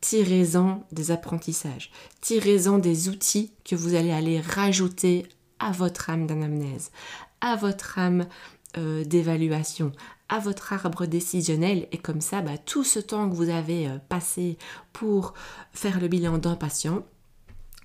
tirez-en 0.00 0.84
des 0.92 1.10
apprentissages, 1.10 1.90
tirez-en 2.20 2.78
des 2.78 3.08
outils 3.08 3.52
que 3.64 3.76
vous 3.76 3.94
allez 3.94 4.12
aller 4.12 4.40
rajouter 4.40 5.26
à 5.58 5.72
votre 5.72 6.10
âme 6.10 6.26
d'anamnèse, 6.26 6.90
à 7.40 7.56
votre 7.56 7.98
âme 7.98 8.26
euh, 8.78 9.04
d'évaluation, 9.04 9.92
à 10.28 10.38
votre 10.38 10.72
arbre 10.72 11.06
décisionnel. 11.06 11.88
Et 11.92 11.98
comme 11.98 12.20
ça, 12.20 12.42
bah, 12.42 12.58
tout 12.58 12.84
ce 12.84 12.98
temps 12.98 13.28
que 13.28 13.34
vous 13.34 13.48
avez 13.48 13.88
euh, 13.88 13.98
passé 14.08 14.58
pour 14.92 15.34
faire 15.72 16.00
le 16.00 16.08
bilan 16.08 16.38
d'un 16.38 16.56
patient, 16.56 17.04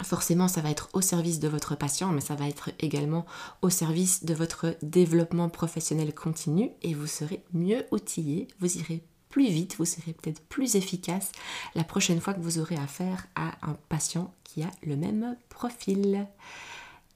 Forcément, 0.04 0.48
ça 0.48 0.62
va 0.62 0.72
être 0.72 0.90
au 0.94 1.02
service 1.02 1.40
de 1.40 1.48
votre 1.48 1.76
patient, 1.76 2.12
mais 2.12 2.22
ça 2.22 2.36
va 2.36 2.48
être 2.48 2.72
également 2.80 3.26
au 3.62 3.70
service 3.70 4.26
de 4.26 4.34
votre 4.34 4.76
développement 4.82 5.50
professionnel 5.50 6.14
continu. 6.14 6.72
Et 6.82 6.94
vous 6.94 7.08
serez 7.08 7.44
mieux 7.54 7.86
outillé, 7.92 8.48
vous 8.60 8.78
irez 8.78 9.04
plus 9.30 9.48
vite, 9.48 9.76
vous 9.78 9.86
serez 9.86 10.14
peut-être 10.14 10.42
plus 10.42 10.76
efficace 10.76 11.32
la 11.76 11.84
prochaine 11.84 12.20
fois 12.20 12.34
que 12.34 12.42
vous 12.42 12.60
aurez 12.60 12.76
affaire 12.76 13.28
à 13.36 13.54
un 13.62 13.78
patient 13.90 14.34
qui 14.44 14.64
a 14.64 14.72
le 14.84 14.96
même 14.96 15.38
profil. 15.50 16.28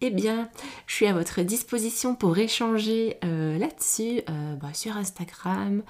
Eh 0.01 0.09
bien, 0.09 0.49
je 0.87 0.95
suis 0.95 1.07
à 1.07 1.13
votre 1.13 1.41
disposition 1.41 2.15
pour 2.15 2.37
échanger 2.37 3.17
euh, 3.23 3.57
là-dessus 3.57 4.21
euh, 4.29 4.55
bah, 4.55 4.73
sur 4.73 4.97
Instagram 4.97 5.83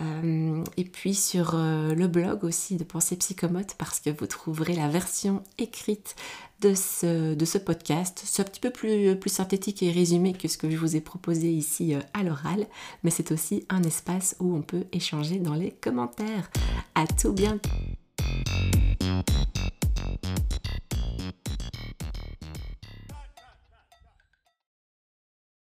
euh, 0.00 0.64
et 0.78 0.84
puis 0.84 1.14
sur 1.14 1.54
le 1.54 2.06
blog 2.06 2.44
aussi 2.44 2.76
de 2.76 2.84
Pensée 2.84 3.16
Psychomote 3.16 3.74
parce 3.76 4.00
que 4.00 4.08
vous 4.08 4.26
trouverez 4.26 4.74
la 4.74 4.88
version 4.88 5.42
écrite 5.58 6.16
de 6.60 6.74
ce, 6.74 7.58
podcast. 7.58 8.22
C'est 8.24 8.40
un 8.42 8.46
petit 8.46 8.60
peu 8.60 8.70
plus, 8.70 9.14
plus 9.16 9.30
synthétique 9.30 9.82
et 9.82 9.90
résumé 9.90 10.32
que 10.32 10.48
ce 10.48 10.56
que 10.56 10.70
je 10.70 10.76
vous 10.76 10.96
ai 10.96 11.00
proposé 11.00 11.50
ici 11.50 11.94
à 12.14 12.22
l'oral, 12.22 12.66
mais 13.02 13.10
c'est 13.10 13.30
aussi 13.30 13.66
un 13.68 13.82
espace 13.82 14.36
où 14.40 14.54
on 14.54 14.62
peut 14.62 14.84
échanger 14.92 15.38
dans 15.38 15.54
les 15.54 15.70
commentaires. 15.70 16.50
À 16.94 17.06
tout 17.06 17.32
bientôt 17.32 17.70